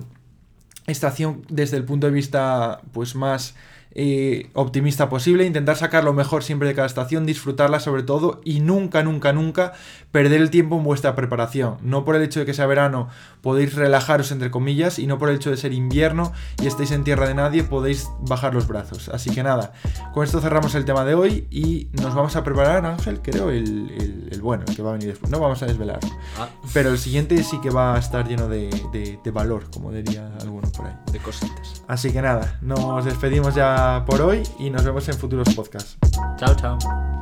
estación 0.87 1.43
desde 1.49 1.77
el 1.77 1.85
punto 1.85 2.07
de 2.07 2.13
vista 2.13 2.81
pues 2.93 3.15
más 3.15 3.55
eh, 3.95 4.49
optimista 4.55 5.11
posible, 5.11 5.45
intentar 5.45 5.77
sacar 5.77 6.03
lo 6.03 6.15
mejor 6.15 6.43
siempre 6.43 6.69
de 6.69 6.75
cada 6.75 6.87
estación, 6.87 7.27
disfrutarla 7.27 7.79
sobre 7.79 8.03
todo 8.03 8.41
y 8.43 8.61
nunca, 8.61 9.03
nunca, 9.03 9.35
nunca 9.35 9.75
perder 10.13 10.41
el 10.41 10.51
tiempo 10.51 10.77
en 10.77 10.85
vuestra 10.85 11.17
preparación. 11.17 11.79
No 11.83 12.05
por 12.05 12.15
el 12.15 12.23
hecho 12.23 12.41
de 12.41 12.47
que 12.47 12.55
sea 12.55 12.67
verano 12.67 13.09
podéis 13.41 13.75
relajaros 13.75 14.31
entre 14.31 14.51
comillas 14.51 14.99
y 14.99 15.07
no 15.07 15.19
por 15.19 15.31
el 15.31 15.37
hecho 15.37 15.51
de 15.51 15.57
ser 15.57 15.73
invierno 15.73 16.33
y 16.63 16.67
estéis 16.67 16.93
en 16.93 17.03
tierra 17.03 17.27
de 17.27 17.35
nadie 17.35 17.65
podéis 17.65 18.09
bajar 18.21 18.55
los 18.55 18.69
brazos. 18.69 19.09
Así 19.09 19.31
que 19.31 19.43
nada, 19.43 19.73
con 20.13 20.23
esto 20.23 20.41
cerramos 20.41 20.75
el 20.75 20.85
tema 20.85 21.05
de 21.05 21.15
hoy 21.15 21.49
y 21.51 21.89
nos 21.93 22.15
vamos 22.15 22.37
a 22.37 22.45
preparar, 22.45 22.85
Ángel, 22.85 23.21
creo, 23.23 23.51
el, 23.51 23.91
el, 23.91 24.29
el 24.31 24.41
bueno, 24.43 24.65
el 24.69 24.77
que 24.77 24.83
va 24.83 24.91
a 24.91 24.93
venir 24.93 25.09
después. 25.09 25.31
No 25.33 25.41
vamos 25.41 25.63
a 25.63 25.67
desvelarlo. 25.67 26.09
Ah. 26.39 26.49
Pero 26.73 26.91
el 26.91 26.99
siguiente 26.99 27.43
sí 27.43 27.59
que 27.61 27.71
va 27.71 27.97
a 27.97 27.99
estar 27.99 28.29
lleno 28.29 28.49
de, 28.49 28.69
de, 28.93 29.19
de 29.23 29.31
valor, 29.31 29.71
como 29.73 29.91
diría 29.91 30.31
alguno 30.41 30.71
por 30.73 30.87
ahí. 30.87 30.95
De 31.11 31.19
cositas. 31.19 31.83
Así 31.89 32.13
que 32.13 32.21
nada, 32.21 32.59
nos 32.61 33.05
despedimos 33.05 33.55
ya 33.55 34.05
por 34.07 34.21
hoy 34.21 34.43
y 34.59 34.71
nos 34.71 34.85
vemos 34.85 35.09
en 35.09 35.15
futuros 35.15 35.55
podcasts. 35.55 35.97
Chao, 36.39 36.55
chao. 36.55 37.22